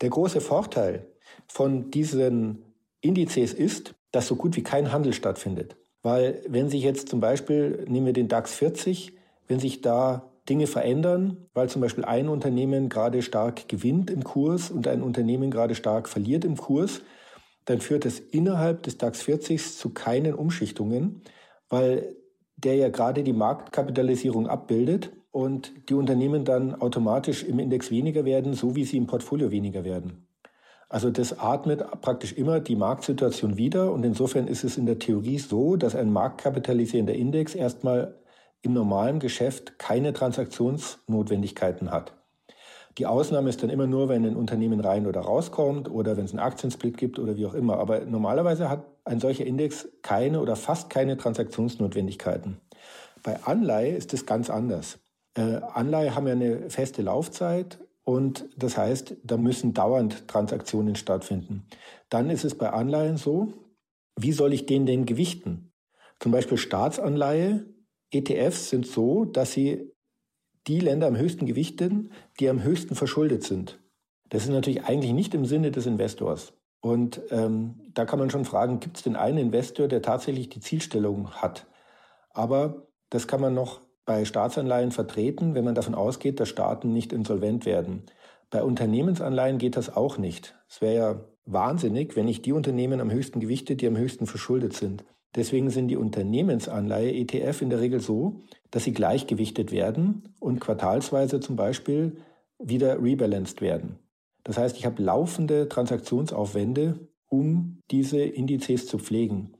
Der 0.00 0.08
große 0.08 0.40
Vorteil 0.40 1.06
von 1.46 1.90
diesen 1.90 2.62
Indizes 3.02 3.52
ist, 3.52 3.94
dass 4.10 4.26
so 4.26 4.36
gut 4.36 4.56
wie 4.56 4.62
kein 4.62 4.90
Handel 4.90 5.12
stattfindet. 5.12 5.76
Weil 6.02 6.42
wenn 6.48 6.68
sich 6.68 6.82
jetzt 6.82 7.08
zum 7.08 7.20
Beispiel, 7.20 7.84
nehmen 7.88 8.06
wir 8.06 8.12
den 8.12 8.28
DAX 8.28 8.54
40, 8.54 9.12
wenn 9.48 9.60
sich 9.60 9.80
da 9.82 10.30
Dinge 10.48 10.66
verändern, 10.66 11.48
weil 11.54 11.68
zum 11.68 11.82
Beispiel 11.82 12.04
ein 12.04 12.28
Unternehmen 12.28 12.88
gerade 12.88 13.22
stark 13.22 13.68
gewinnt 13.68 14.10
im 14.10 14.24
Kurs 14.24 14.70
und 14.70 14.88
ein 14.88 15.02
Unternehmen 15.02 15.50
gerade 15.50 15.74
stark 15.74 16.08
verliert 16.08 16.44
im 16.44 16.56
Kurs, 16.56 17.02
dann 17.66 17.80
führt 17.80 18.06
es 18.06 18.18
innerhalb 18.18 18.82
des 18.82 18.98
DAX 18.98 19.22
40 19.22 19.76
zu 19.76 19.90
keinen 19.90 20.34
Umschichtungen, 20.34 21.22
weil 21.68 22.16
der 22.56 22.74
ja 22.74 22.88
gerade 22.88 23.22
die 23.22 23.32
Marktkapitalisierung 23.32 24.46
abbildet 24.46 25.12
und 25.30 25.72
die 25.88 25.94
Unternehmen 25.94 26.44
dann 26.44 26.74
automatisch 26.74 27.44
im 27.44 27.58
Index 27.58 27.90
weniger 27.90 28.24
werden, 28.24 28.54
so 28.54 28.74
wie 28.74 28.84
sie 28.84 28.96
im 28.96 29.06
Portfolio 29.06 29.50
weniger 29.50 29.84
werden. 29.84 30.26
Also 30.90 31.08
das 31.10 31.38
atmet 31.38 31.84
praktisch 32.00 32.32
immer 32.32 32.58
die 32.58 32.74
Marktsituation 32.74 33.56
wieder 33.56 33.92
und 33.92 34.04
insofern 34.04 34.48
ist 34.48 34.64
es 34.64 34.76
in 34.76 34.86
der 34.86 34.98
Theorie 34.98 35.38
so, 35.38 35.76
dass 35.76 35.94
ein 35.94 36.12
marktkapitalisierender 36.12 37.14
Index 37.14 37.54
erstmal 37.54 38.16
im 38.62 38.72
normalen 38.72 39.20
Geschäft 39.20 39.78
keine 39.78 40.12
Transaktionsnotwendigkeiten 40.12 41.92
hat. 41.92 42.12
Die 42.98 43.06
Ausnahme 43.06 43.48
ist 43.48 43.62
dann 43.62 43.70
immer 43.70 43.86
nur, 43.86 44.08
wenn 44.08 44.26
ein 44.26 44.34
Unternehmen 44.34 44.80
rein 44.80 45.06
oder 45.06 45.20
rauskommt 45.20 45.88
oder 45.88 46.16
wenn 46.16 46.24
es 46.24 46.32
einen 46.32 46.40
Aktiensplit 46.40 46.98
gibt 46.98 47.20
oder 47.20 47.36
wie 47.36 47.46
auch 47.46 47.54
immer. 47.54 47.78
Aber 47.78 48.00
normalerweise 48.00 48.68
hat 48.68 48.84
ein 49.04 49.20
solcher 49.20 49.46
Index 49.46 49.88
keine 50.02 50.40
oder 50.40 50.56
fast 50.56 50.90
keine 50.90 51.16
Transaktionsnotwendigkeiten. 51.16 52.60
Bei 53.22 53.40
Anleihe 53.44 53.94
ist 53.94 54.12
es 54.12 54.26
ganz 54.26 54.50
anders. 54.50 54.98
Äh, 55.34 55.60
Anleihe 55.72 56.16
haben 56.16 56.26
ja 56.26 56.32
eine 56.32 56.68
feste 56.68 57.02
Laufzeit 57.02 57.78
und 58.04 58.48
das 58.56 58.76
heißt, 58.76 59.16
da 59.22 59.36
müssen 59.36 59.74
dauernd 59.74 60.26
Transaktionen 60.28 60.96
stattfinden. 60.96 61.66
Dann 62.08 62.30
ist 62.30 62.44
es 62.44 62.56
bei 62.56 62.70
Anleihen 62.70 63.16
so, 63.16 63.52
wie 64.18 64.32
soll 64.32 64.52
ich 64.52 64.66
den 64.66 64.86
denn 64.86 65.06
gewichten? 65.06 65.72
Zum 66.18 66.32
Beispiel 66.32 66.58
Staatsanleihe, 66.58 67.66
ETFs 68.10 68.70
sind 68.70 68.86
so, 68.86 69.24
dass 69.24 69.52
sie 69.52 69.92
die 70.66 70.80
Länder 70.80 71.06
am 71.06 71.16
höchsten 71.16 71.46
gewichten, 71.46 72.12
die 72.38 72.48
am 72.48 72.62
höchsten 72.62 72.94
verschuldet 72.94 73.44
sind. 73.44 73.80
Das 74.28 74.44
ist 74.44 74.50
natürlich 74.50 74.84
eigentlich 74.84 75.12
nicht 75.12 75.34
im 75.34 75.44
Sinne 75.44 75.70
des 75.70 75.86
Investors. 75.86 76.52
Und 76.80 77.20
ähm, 77.30 77.80
da 77.92 78.04
kann 78.04 78.18
man 78.18 78.30
schon 78.30 78.44
fragen, 78.44 78.80
gibt 78.80 78.96
es 78.96 79.02
denn 79.02 79.16
einen 79.16 79.38
Investor, 79.38 79.88
der 79.88 80.02
tatsächlich 80.02 80.48
die 80.48 80.60
Zielstellung 80.60 81.30
hat? 81.32 81.66
Aber 82.30 82.86
das 83.10 83.26
kann 83.26 83.40
man 83.40 83.54
noch 83.54 83.80
bei 84.10 84.24
Staatsanleihen 84.24 84.90
vertreten, 84.90 85.54
wenn 85.54 85.62
man 85.62 85.76
davon 85.76 85.94
ausgeht, 85.94 86.40
dass 86.40 86.48
Staaten 86.48 86.92
nicht 86.92 87.12
insolvent 87.12 87.64
werden. 87.64 88.02
Bei 88.50 88.64
Unternehmensanleihen 88.64 89.58
geht 89.58 89.76
das 89.76 89.94
auch 89.94 90.18
nicht. 90.18 90.56
Es 90.68 90.80
wäre 90.80 90.96
ja 90.96 91.20
wahnsinnig, 91.46 92.16
wenn 92.16 92.26
ich 92.26 92.42
die 92.42 92.50
Unternehmen 92.50 93.00
am 93.00 93.12
höchsten 93.12 93.38
gewichte, 93.38 93.76
die 93.76 93.86
am 93.86 93.96
höchsten 93.96 94.26
verschuldet 94.26 94.72
sind. 94.72 95.04
Deswegen 95.36 95.70
sind 95.70 95.86
die 95.86 95.96
Unternehmensanleihe 95.96 97.14
ETF 97.14 97.62
in 97.62 97.70
der 97.70 97.78
Regel 97.78 98.00
so, 98.00 98.42
dass 98.72 98.82
sie 98.82 98.92
gleichgewichtet 98.92 99.70
werden 99.70 100.34
und 100.40 100.58
quartalsweise 100.60 101.38
zum 101.38 101.54
Beispiel 101.54 102.16
wieder 102.58 103.00
rebalanced 103.00 103.60
werden. 103.60 104.00
Das 104.42 104.58
heißt, 104.58 104.76
ich 104.76 104.86
habe 104.86 105.00
laufende 105.00 105.68
Transaktionsaufwände, 105.68 106.98
um 107.28 107.78
diese 107.92 108.20
Indizes 108.20 108.88
zu 108.88 108.98
pflegen. 108.98 109.52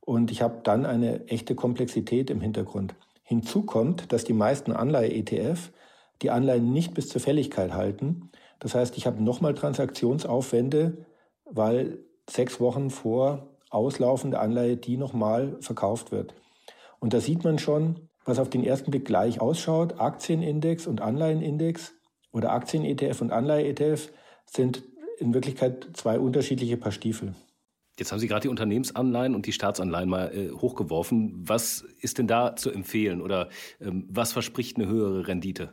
Und 0.00 0.30
ich 0.30 0.40
habe 0.40 0.60
dann 0.64 0.86
eine 0.86 1.26
echte 1.26 1.54
Komplexität 1.54 2.30
im 2.30 2.40
Hintergrund. 2.40 2.94
Hinzu 3.28 3.62
kommt, 3.62 4.10
dass 4.10 4.24
die 4.24 4.32
meisten 4.32 4.72
Anleihe-ETF 4.72 5.70
die 6.22 6.30
Anleihen 6.30 6.72
nicht 6.72 6.94
bis 6.94 7.10
zur 7.10 7.20
Fälligkeit 7.20 7.74
halten. 7.74 8.30
Das 8.58 8.74
heißt, 8.74 8.96
ich 8.96 9.06
habe 9.06 9.22
nochmal 9.22 9.52
Transaktionsaufwände, 9.52 11.04
weil 11.44 11.98
sechs 12.26 12.58
Wochen 12.58 12.88
vor 12.88 13.54
auslaufende 13.68 14.40
Anleihe 14.40 14.78
die 14.78 14.96
nochmal 14.96 15.58
verkauft 15.60 16.10
wird. 16.10 16.32
Und 17.00 17.12
da 17.12 17.20
sieht 17.20 17.44
man 17.44 17.58
schon, 17.58 18.08
was 18.24 18.38
auf 18.38 18.48
den 18.48 18.64
ersten 18.64 18.90
Blick 18.90 19.04
gleich 19.04 19.42
ausschaut. 19.42 20.00
Aktienindex 20.00 20.86
und 20.86 21.02
Anleihenindex 21.02 21.92
oder 22.32 22.50
Aktien-ETF 22.52 23.20
und 23.20 23.30
Anleihe-ETF 23.30 24.10
sind 24.46 24.82
in 25.18 25.34
Wirklichkeit 25.34 25.86
zwei 25.92 26.18
unterschiedliche 26.18 26.78
Paar 26.78 26.92
Stiefel. 26.92 27.34
Jetzt 27.98 28.12
haben 28.12 28.20
Sie 28.20 28.28
gerade 28.28 28.42
die 28.42 28.48
Unternehmensanleihen 28.48 29.34
und 29.34 29.46
die 29.46 29.52
Staatsanleihen 29.52 30.08
mal 30.08 30.32
äh, 30.32 30.50
hochgeworfen. 30.50 31.34
Was 31.36 31.84
ist 32.00 32.18
denn 32.18 32.28
da 32.28 32.54
zu 32.54 32.70
empfehlen 32.70 33.20
oder 33.20 33.48
ähm, 33.80 34.06
was 34.08 34.32
verspricht 34.32 34.76
eine 34.76 34.86
höhere 34.86 35.26
Rendite? 35.26 35.72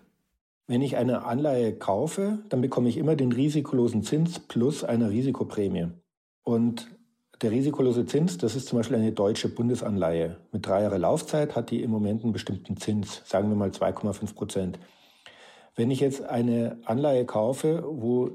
Wenn 0.67 0.81
ich 0.81 0.97
eine 0.97 1.25
Anleihe 1.25 1.75
kaufe, 1.75 2.39
dann 2.49 2.61
bekomme 2.61 2.89
ich 2.89 2.97
immer 2.97 3.15
den 3.15 3.31
risikolosen 3.31 4.01
Zins 4.01 4.39
plus 4.39 4.83
eine 4.83 5.11
Risikoprämie. 5.11 5.89
Und 6.43 6.89
der 7.41 7.51
risikolose 7.51 8.07
Zins, 8.07 8.39
das 8.39 8.55
ist 8.55 8.67
zum 8.67 8.79
Beispiel 8.79 8.97
eine 8.97 9.11
deutsche 9.11 9.49
Bundesanleihe. 9.49 10.37
Mit 10.51 10.65
drei 10.65 10.81
Jahre 10.81 10.97
Laufzeit 10.97 11.55
hat 11.55 11.69
die 11.69 11.83
im 11.83 11.91
Moment 11.91 12.23
einen 12.23 12.33
bestimmten 12.33 12.77
Zins, 12.77 13.21
sagen 13.25 13.49
wir 13.49 13.55
mal 13.55 13.69
2,5 13.69 14.33
Prozent. 14.33 14.79
Wenn 15.75 15.91
ich 15.91 15.99
jetzt 15.99 16.23
eine 16.23 16.79
Anleihe 16.85 17.25
kaufe, 17.25 17.83
wo 17.85 18.31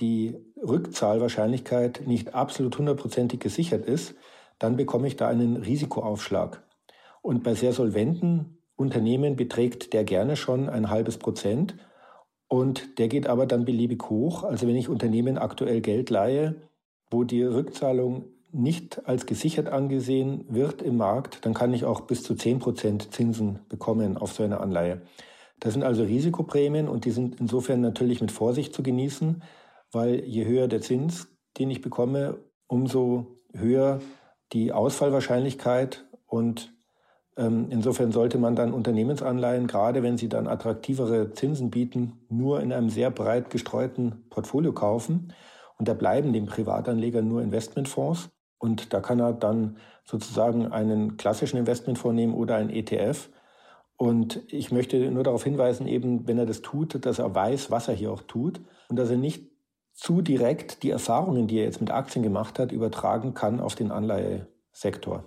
die 0.00 0.36
Rückzahlwahrscheinlichkeit 0.56 2.02
nicht 2.06 2.34
absolut 2.34 2.78
hundertprozentig 2.78 3.40
gesichert 3.40 3.86
ist, 3.86 4.14
dann 4.58 4.76
bekomme 4.76 5.06
ich 5.06 5.16
da 5.16 5.28
einen 5.28 5.56
Risikoaufschlag. 5.56 6.62
Und 7.22 7.42
bei 7.42 7.54
sehr 7.54 7.72
solventen 7.72 8.58
Unternehmen 8.76 9.36
beträgt 9.36 9.92
der 9.92 10.04
gerne 10.04 10.36
schon 10.36 10.68
ein 10.68 10.90
halbes 10.90 11.18
Prozent 11.18 11.76
und 12.48 12.98
der 12.98 13.08
geht 13.08 13.26
aber 13.26 13.46
dann 13.46 13.64
beliebig 13.64 14.08
hoch. 14.10 14.44
Also 14.44 14.66
wenn 14.66 14.76
ich 14.76 14.88
Unternehmen 14.88 15.38
aktuell 15.38 15.80
Geld 15.80 16.10
leihe, 16.10 16.56
wo 17.10 17.24
die 17.24 17.42
Rückzahlung 17.42 18.26
nicht 18.52 19.06
als 19.08 19.26
gesichert 19.26 19.68
angesehen 19.68 20.44
wird 20.48 20.80
im 20.82 20.96
Markt, 20.96 21.44
dann 21.44 21.54
kann 21.54 21.74
ich 21.74 21.84
auch 21.84 22.02
bis 22.02 22.22
zu 22.22 22.34
10 22.34 22.60
Prozent 22.60 23.12
Zinsen 23.12 23.60
bekommen 23.68 24.16
auf 24.16 24.32
so 24.32 24.42
eine 24.44 24.60
Anleihe. 24.60 25.02
Das 25.60 25.72
sind 25.72 25.82
also 25.82 26.02
Risikoprämien 26.02 26.88
und 26.88 27.04
die 27.04 27.10
sind 27.10 27.40
insofern 27.40 27.80
natürlich 27.80 28.20
mit 28.20 28.30
Vorsicht 28.30 28.74
zu 28.74 28.82
genießen, 28.82 29.42
weil 29.94 30.24
je 30.24 30.44
höher 30.44 30.68
der 30.68 30.80
Zins, 30.80 31.28
den 31.58 31.70
ich 31.70 31.80
bekomme, 31.80 32.38
umso 32.66 33.38
höher 33.52 34.00
die 34.52 34.72
Ausfallwahrscheinlichkeit 34.72 36.04
und 36.26 36.74
ähm, 37.36 37.66
insofern 37.70 38.12
sollte 38.12 38.38
man 38.38 38.54
dann 38.54 38.72
Unternehmensanleihen, 38.72 39.66
gerade 39.66 40.02
wenn 40.02 40.16
sie 40.16 40.28
dann 40.28 40.46
attraktivere 40.46 41.32
Zinsen 41.32 41.70
bieten, 41.70 42.24
nur 42.28 42.60
in 42.60 42.72
einem 42.72 42.90
sehr 42.90 43.10
breit 43.10 43.50
gestreuten 43.50 44.24
Portfolio 44.30 44.72
kaufen. 44.72 45.32
Und 45.76 45.88
da 45.88 45.94
bleiben 45.94 46.32
dem 46.32 46.46
Privatanleger 46.46 47.22
nur 47.22 47.42
Investmentfonds. 47.42 48.30
Und 48.58 48.92
da 48.92 49.00
kann 49.00 49.18
er 49.18 49.32
dann 49.32 49.78
sozusagen 50.04 50.70
einen 50.70 51.16
klassischen 51.16 51.56
Investmentfonds 51.56 52.14
nehmen 52.14 52.34
oder 52.34 52.56
einen 52.56 52.70
ETF. 52.70 53.30
Und 53.96 54.42
ich 54.48 54.70
möchte 54.70 55.10
nur 55.10 55.24
darauf 55.24 55.44
hinweisen, 55.44 55.86
eben, 55.86 56.26
wenn 56.28 56.38
er 56.38 56.46
das 56.46 56.62
tut, 56.62 57.04
dass 57.04 57.18
er 57.18 57.34
weiß, 57.34 57.70
was 57.70 57.88
er 57.88 57.94
hier 57.94 58.12
auch 58.12 58.22
tut 58.22 58.60
und 58.88 58.96
dass 58.96 59.10
er 59.10 59.16
nicht 59.16 59.50
zu 59.94 60.20
direkt 60.20 60.82
die 60.82 60.90
Erfahrungen, 60.90 61.46
die 61.46 61.58
er 61.58 61.64
jetzt 61.64 61.80
mit 61.80 61.90
Aktien 61.90 62.22
gemacht 62.22 62.58
hat, 62.58 62.72
übertragen 62.72 63.32
kann 63.32 63.60
auf 63.60 63.74
den 63.74 63.90
Anleihesektor. 63.90 65.24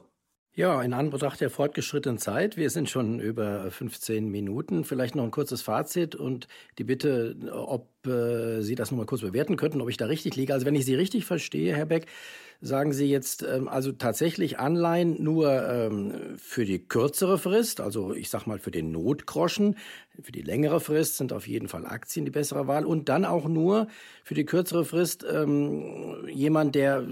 Ja, 0.54 0.82
in 0.82 0.94
Anbetracht 0.94 1.40
der 1.40 1.52
fortgeschrittenen 1.52 2.18
Zeit, 2.18 2.58
wir 2.58 2.72
sind 2.72 2.90
schon 2.90 3.20
über 3.20 3.70
15 3.70 4.28
Minuten, 4.30 4.86
vielleicht 4.86 5.16
noch 5.16 5.24
ein 5.24 5.32
kurzes 5.32 5.62
Fazit 5.62 6.16
und 6.16 6.48
die 6.80 6.84
Bitte, 6.84 7.36
ob 7.52 7.90
äh, 8.06 8.62
Sie 8.62 8.76
das 8.76 8.92
noch 8.92 8.98
mal 8.98 9.06
kurz 9.06 9.22
bewerten 9.22 9.56
könnten, 9.56 9.82
ob 9.82 9.90
ich 9.90 9.98
da 9.98 10.06
richtig 10.06 10.36
liege. 10.36 10.54
Also 10.54 10.66
wenn 10.66 10.76
ich 10.76 10.86
Sie 10.86 10.96
richtig 10.96 11.26
verstehe, 11.26 11.76
Herr 11.76 11.86
Beck, 11.86 12.08
sagen 12.62 12.92
Sie 12.94 13.10
jetzt 13.10 13.44
ähm, 13.44 13.68
also 13.68 13.92
tatsächlich 13.92 14.60
Anleihen 14.60 15.22
nur 15.22 15.68
ähm, 15.68 16.14
für 16.38 16.66
die 16.66 16.80
kürzere 16.80 17.38
Frist, 17.38 17.82
also 17.82 18.14
ich 18.14 18.30
sag 18.30 18.48
mal 18.48 18.60
für 18.60 18.72
den 18.72 18.92
Notgroschen, 18.92 19.76
für 20.20 20.32
die 20.32 20.42
längere 20.42 20.80
Frist 20.80 21.18
sind 21.18 21.32
auf 21.32 21.48
jeden 21.48 21.68
Fall 21.68 21.86
Aktien 21.86 22.26
die 22.26 22.32
bessere 22.32 22.66
Wahl 22.66 22.86
und 22.86 23.08
dann 23.10 23.26
auch 23.26 23.48
nur 23.48 23.88
für 24.24 24.34
die 24.34 24.46
kürzere 24.46 24.84
Frist 24.84 25.24
ähm, 25.32 26.28
jemand, 26.28 26.74
der 26.74 27.08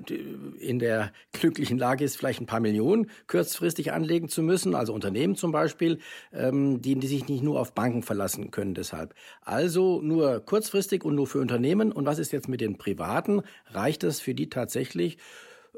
in 0.59 0.79
der 0.79 1.11
glücklichen 1.31 1.77
Lage 1.77 2.03
ist, 2.03 2.17
vielleicht 2.17 2.41
ein 2.41 2.47
paar 2.47 2.59
Millionen 2.59 3.11
kurzfristig 3.27 3.91
anlegen 3.91 4.27
zu 4.27 4.41
müssen, 4.41 4.73
also 4.73 4.93
Unternehmen 4.93 5.35
zum 5.35 5.51
Beispiel, 5.51 5.99
die, 6.31 6.95
die 6.95 7.07
sich 7.07 7.27
nicht 7.27 7.43
nur 7.43 7.59
auf 7.59 7.73
Banken 7.73 8.01
verlassen 8.01 8.51
können 8.51 8.73
deshalb. 8.73 9.13
Also 9.41 10.01
nur 10.01 10.39
kurzfristig 10.39 10.84
und 10.93 11.15
nur 11.15 11.27
für 11.27 11.39
Unternehmen. 11.39 11.91
Und 11.91 12.05
was 12.05 12.19
ist 12.19 12.31
jetzt 12.31 12.49
mit 12.49 12.61
den 12.61 12.77
Privaten? 12.77 13.41
Reicht 13.67 14.03
es 14.03 14.19
für 14.19 14.35
die 14.35 14.49
tatsächlich? 14.49 15.17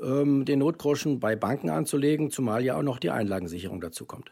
ähm, 0.01 0.45
den 0.45 0.59
Notgroschen 0.59 1.19
bei 1.19 1.35
Banken 1.35 1.69
anzulegen, 1.69 2.31
zumal 2.31 2.63
ja 2.63 2.77
auch 2.77 2.83
noch 2.83 2.99
die 2.99 3.09
Einlagensicherung 3.09 3.81
dazu 3.81 4.05
kommt. 4.05 4.31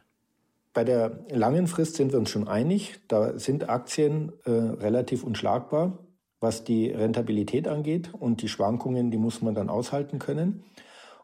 Bei 0.74 0.84
der 0.84 1.25
langen 1.29 1.67
Frist 1.67 1.96
sind 1.96 2.12
wir 2.12 2.20
uns 2.20 2.29
schon 2.29 2.48
einig. 2.48 3.00
Da 3.08 3.39
sind 3.39 3.70
Aktien 3.70 4.34
äh, 4.44 4.51
relativ 4.51 5.24
unschlagbar, 5.24 6.00
was 6.41 6.63
die 6.65 6.89
Rentabilität 6.89 7.67
angeht. 7.67 8.10
Und 8.13 8.41
die 8.41 8.50
Schwankungen, 8.50 9.10
die 9.10 9.17
muss 9.17 9.41
man 9.41 9.55
dann 9.55 9.70
aushalten 9.70 10.20
können. 10.20 10.63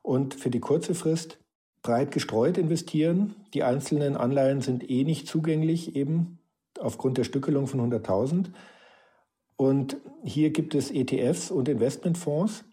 Und 0.01 0.35
für 0.35 0.49
die 0.49 0.61
kurze 0.61 0.95
Frist 0.95 1.37
breit 1.81 2.11
gestreut 2.11 2.57
investieren. 2.57 3.35
Die 3.53 3.63
einzelnen 3.63 4.15
Anleihen 4.15 4.61
sind 4.61 4.89
eh 4.89 5.03
nicht 5.03 5.27
zugänglich, 5.27 5.95
eben 5.95 6.39
aufgrund 6.79 7.17
der 7.17 7.23
Stückelung 7.25 7.67
von 7.67 7.81
100.000. 7.91 8.45
Und 9.55 9.97
hier 10.23 10.49
gibt 10.49 10.75
es 10.75 10.91
ETFs 10.91 11.51
und 11.51 11.67
Investmentfonds. 11.69 12.63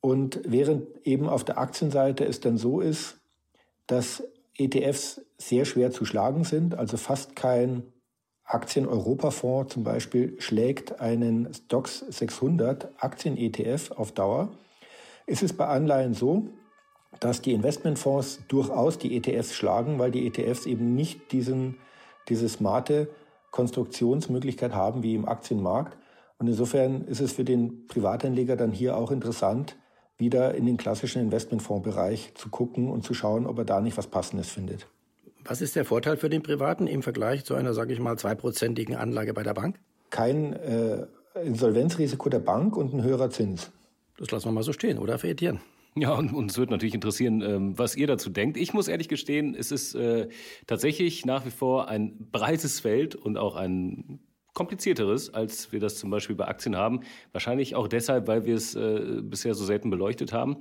Und 0.00 0.40
während 0.44 0.86
eben 1.04 1.28
auf 1.28 1.44
der 1.44 1.58
Aktienseite 1.58 2.24
es 2.24 2.40
dann 2.40 2.58
so 2.58 2.80
ist, 2.80 3.18
dass 3.86 4.22
ETFs 4.56 5.20
sehr 5.38 5.64
schwer 5.64 5.90
zu 5.90 6.04
schlagen 6.04 6.44
sind, 6.44 6.74
also 6.74 6.96
fast 6.96 7.36
kein 7.36 7.82
Aktien-Europafonds 8.44 9.74
zum 9.74 9.82
Beispiel 9.82 10.40
schlägt 10.40 11.00
einen 11.00 11.52
Stocks 11.52 11.98
600 11.98 12.88
Aktien-ETF 12.98 13.90
auf 13.92 14.12
Dauer, 14.12 14.50
ist 15.26 15.42
es 15.42 15.52
bei 15.52 15.66
Anleihen 15.66 16.14
so, 16.14 16.48
dass 17.18 17.42
die 17.42 17.52
Investmentfonds 17.52 18.40
durchaus 18.48 18.98
die 18.98 19.16
ETFs 19.16 19.54
schlagen, 19.54 19.98
weil 19.98 20.10
die 20.10 20.26
ETFs 20.26 20.66
eben 20.66 20.94
nicht 20.94 21.32
diesen, 21.32 21.78
diese 22.28 22.48
smarte 22.48 23.08
Konstruktionsmöglichkeit 23.50 24.74
haben 24.74 25.02
wie 25.02 25.14
im 25.14 25.26
Aktienmarkt. 25.26 25.96
Und 26.38 26.48
insofern 26.48 27.06
ist 27.06 27.20
es 27.20 27.32
für 27.32 27.44
den 27.44 27.86
Privatanleger 27.86 28.56
dann 28.56 28.72
hier 28.72 28.96
auch 28.96 29.10
interessant, 29.10 29.76
wieder 30.18 30.54
in 30.54 30.66
den 30.66 30.76
klassischen 30.76 31.20
Investmentfondsbereich 31.22 32.32
zu 32.34 32.48
gucken 32.48 32.90
und 32.90 33.04
zu 33.04 33.14
schauen, 33.14 33.46
ob 33.46 33.58
er 33.58 33.64
da 33.64 33.80
nicht 33.80 33.96
was 33.96 34.06
Passendes 34.06 34.48
findet. 34.48 34.86
Was 35.44 35.60
ist 35.60 35.76
der 35.76 35.84
Vorteil 35.84 36.16
für 36.16 36.28
den 36.28 36.42
Privaten 36.42 36.86
im 36.86 37.02
Vergleich 37.02 37.44
zu 37.44 37.54
einer, 37.54 37.72
sage 37.72 37.92
ich 37.92 38.00
mal, 38.00 38.18
zweiprozentigen 38.18 38.96
Anlage 38.96 39.32
bei 39.32 39.42
der 39.42 39.54
Bank? 39.54 39.78
Kein 40.10 40.54
äh, 40.54 41.06
Insolvenzrisiko 41.44 42.28
der 42.28 42.40
Bank 42.40 42.76
und 42.76 42.94
ein 42.94 43.02
höherer 43.02 43.30
Zins. 43.30 43.70
Das 44.18 44.30
lassen 44.30 44.46
wir 44.46 44.52
mal 44.52 44.62
so 44.62 44.72
stehen, 44.72 44.98
oder, 44.98 45.22
Etienne? 45.22 45.60
Ja, 45.94 46.12
und 46.12 46.32
uns 46.34 46.58
wird 46.58 46.70
natürlich 46.70 46.94
interessieren, 46.94 47.42
ähm, 47.42 47.78
was 47.78 47.96
ihr 47.96 48.06
dazu 48.06 48.28
denkt. 48.28 48.56
Ich 48.56 48.74
muss 48.74 48.88
ehrlich 48.88 49.08
gestehen, 49.08 49.54
es 49.54 49.70
ist 49.70 49.94
äh, 49.94 50.28
tatsächlich 50.66 51.24
nach 51.24 51.46
wie 51.46 51.50
vor 51.50 51.88
ein 51.88 52.28
breites 52.30 52.80
Feld 52.80 53.14
und 53.14 53.38
auch 53.38 53.56
ein 53.56 54.20
komplizierteres, 54.56 55.32
als 55.32 55.70
wir 55.70 55.78
das 55.78 55.96
zum 55.98 56.10
Beispiel 56.10 56.34
bei 56.34 56.48
Aktien 56.48 56.74
haben. 56.74 57.02
Wahrscheinlich 57.32 57.76
auch 57.76 57.86
deshalb, 57.86 58.26
weil 58.26 58.46
wir 58.46 58.56
es 58.56 58.74
äh, 58.74 59.20
bisher 59.22 59.54
so 59.54 59.64
selten 59.64 59.90
beleuchtet 59.90 60.32
haben. 60.32 60.56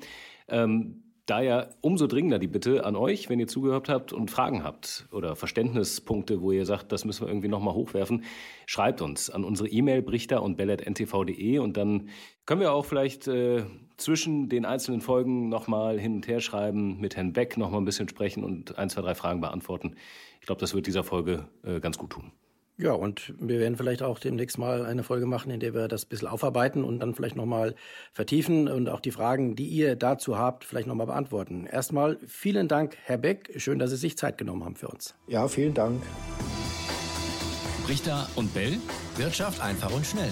Ähm, 0.48 1.02
Daher 1.26 1.74
umso 1.82 2.06
dringender 2.06 2.38
die 2.38 2.48
Bitte 2.48 2.86
an 2.86 2.96
euch, 2.96 3.30
wenn 3.30 3.40
ihr 3.40 3.48
zugehört 3.48 3.90
habt 3.90 4.14
und 4.14 4.30
Fragen 4.30 4.64
habt 4.64 5.08
oder 5.12 5.36
Verständnispunkte, 5.36 6.40
wo 6.40 6.52
ihr 6.52 6.68
sagt, 6.68 6.92
das 6.92 7.04
müssen 7.04 7.26
wir 7.26 7.30
irgendwie 7.30 7.48
nochmal 7.48 7.74
hochwerfen, 7.74 8.24
schreibt 8.68 9.02
uns 9.02 9.32
an 9.32 9.44
unsere 9.44 9.68
E-Mail 9.68 10.04
brichter 10.04 10.44
und 10.44 10.56
bellet.ntv.de 10.56 11.58
und 11.58 11.78
dann 11.78 12.10
können 12.46 12.62
wir 12.62 12.74
auch 12.74 12.86
vielleicht 12.86 13.28
äh, 13.28 13.64
zwischen 13.98 14.50
den 14.50 14.66
einzelnen 14.66 15.02
Folgen 15.02 15.50
nochmal 15.50 16.00
hin 16.00 16.14
und 16.14 16.28
her 16.28 16.42
schreiben, 16.42 17.00
mit 17.00 17.16
Herrn 17.16 17.34
Beck 17.34 17.58
nochmal 17.58 17.82
ein 17.82 17.86
bisschen 17.86 18.08
sprechen 18.08 18.44
und 18.44 18.78
ein, 18.78 18.92
zwei, 18.92 19.02
drei 19.02 19.16
Fragen 19.16 19.42
beantworten. 19.42 19.96
Ich 20.42 20.46
glaube, 20.46 20.62
das 20.62 20.76
wird 20.76 20.86
dieser 20.86 21.04
Folge 21.04 21.48
äh, 21.64 21.80
ganz 21.80 21.98
gut 21.98 22.12
tun. 22.12 22.34
Ja, 22.78 22.92
und 22.92 23.34
wir 23.40 23.60
werden 23.60 23.78
vielleicht 23.78 24.04
auch 24.04 24.20
demnächst 24.20 24.58
mal 24.58 24.86
eine 24.86 25.04
Folge 25.04 25.26
machen, 25.26 25.50
in 25.50 25.62
der 25.62 25.74
wir 25.74 25.88
das 25.88 26.06
ein 26.06 26.10
bisschen 26.10 26.28
aufarbeiten 26.28 26.84
und 26.84 27.00
dann 27.00 27.16
vielleicht 27.16 27.38
nochmal 27.38 27.74
vertiefen 28.12 28.68
und 28.68 28.90
auch 28.90 29.00
die 29.00 29.12
Fragen, 29.12 29.56
die 29.56 29.68
ihr 29.68 29.96
dazu 29.96 30.38
habt, 30.38 30.66
vielleicht 30.66 30.88
nochmal 30.88 31.08
beantworten. 31.08 31.68
Erstmal 31.68 32.18
vielen 32.28 32.68
Dank, 32.68 32.98
Herr 33.04 33.18
Beck. 33.18 33.54
Schön, 33.56 33.80
dass 33.80 33.92
Sie 33.92 33.96
sich 33.98 34.18
Zeit 34.18 34.38
genommen 34.38 34.66
haben 34.66 34.76
für 34.76 34.90
uns. 34.90 35.16
Ja, 35.28 35.48
vielen 35.48 35.74
Dank. 35.74 36.04
Richter 37.88 38.28
und 38.36 38.54
Bell. 38.54 38.78
Wirtschaft 39.16 39.62
einfach 39.62 39.96
und 39.96 40.06
schnell. 40.06 40.32